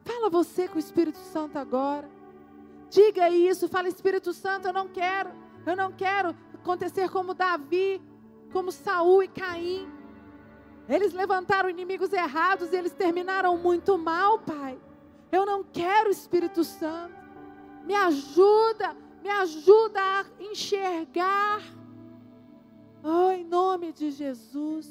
Fala 0.10 0.28
você 0.28 0.68
com 0.68 0.78
o 0.78 0.80
Espírito 0.80 1.20
Santo 1.20 1.60
agora. 1.60 2.10
Diga 2.90 3.30
isso, 3.30 3.70
fala 3.70 3.88
Espírito 3.88 4.34
Santo, 4.34 4.68
eu 4.68 4.74
não 4.74 4.88
quero, 4.88 5.30
eu 5.64 5.76
não 5.76 5.92
quero 5.92 6.36
acontecer 6.52 7.12
como 7.12 7.36
Davi, 7.36 8.02
como 8.52 8.72
Saul 8.72 9.22
e 9.22 9.28
Caim. 9.28 9.88
Eles 10.88 11.14
levantaram 11.14 11.70
inimigos 11.70 12.12
errados 12.12 12.74
e 12.74 12.76
eles 12.76 12.92
terminaram 12.92 13.56
muito 13.56 14.00
mal, 14.00 14.40
Pai. 14.40 14.80
Eu 15.32 15.46
não 15.46 15.64
quero 15.64 16.10
Espírito 16.10 16.64
Santo. 16.64 17.14
Me 17.86 17.94
ajuda, 17.94 18.98
me 19.22 19.30
ajuda 19.30 20.02
a 20.02 20.26
enxergar. 20.40 21.62
Oh, 23.04 23.30
em 23.30 23.44
nome 23.44 23.94
de 23.94 24.10
Jesus. 24.10 24.90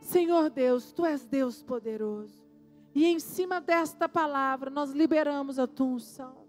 Senhor 0.00 0.50
Deus, 0.50 0.90
Tu 0.90 1.06
és 1.06 1.24
Deus 1.24 1.62
poderoso. 1.62 2.43
E 2.94 3.04
em 3.04 3.18
cima 3.18 3.60
desta 3.60 4.08
palavra 4.08 4.70
nós 4.70 4.92
liberamos 4.92 5.58
a 5.58 5.66
tua 5.66 5.86
unção. 5.86 6.44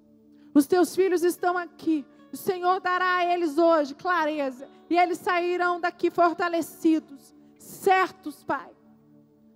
Os 0.54 0.68
teus 0.68 0.96
filhos 0.96 1.24
estão 1.24 1.58
aqui 1.58 2.06
o 2.36 2.38
Senhor 2.38 2.82
dará 2.82 3.16
a 3.16 3.34
eles 3.34 3.58
hoje 3.58 3.96
clareza. 3.96 4.68
E 4.90 4.98
eles 4.98 5.20
sairão 5.20 5.80
daqui 5.80 6.12
fortalecidos, 6.12 7.34
certos, 7.58 8.44
Pai, 8.44 8.70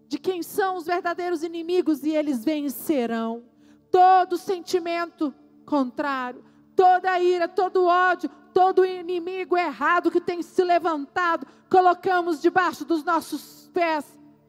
de 0.07 0.17
quem 0.17 0.41
são 0.41 0.77
os 0.77 0.85
verdadeiros 0.85 1.43
inimigos 1.43 2.05
e 2.05 2.11
eles 2.11 2.45
vencerão. 2.45 3.43
Todo 3.91 4.37
sentimento 4.37 5.35
contrário, 5.65 6.41
toda 6.73 7.19
ira, 7.19 7.49
todo 7.49 7.85
ódio, 7.85 8.29
todo 8.53 8.85
inimigo 8.85 9.57
errado 9.57 10.09
que 10.09 10.21
tem 10.21 10.41
se 10.41 10.63
levantado, 10.63 11.45
colocamos 11.69 12.41
debaixo 12.41 12.85
dos 12.85 13.03
nossos 13.03 13.69
pés 13.73 14.05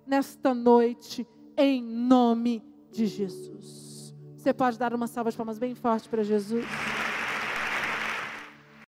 nesta 0.07 0.55
noite, 0.55 1.27
em 1.57 1.83
nome 1.83 2.63
de 2.91 3.07
Jesus. 3.07 4.15
Você 4.37 4.53
pode 4.55 4.79
dar 4.79 4.95
uma 4.95 5.07
salva 5.07 5.31
de 5.31 5.37
palmas 5.37 5.59
bem 5.59 5.75
forte 5.75 6.09
para 6.09 6.23
Jesus? 6.23 6.65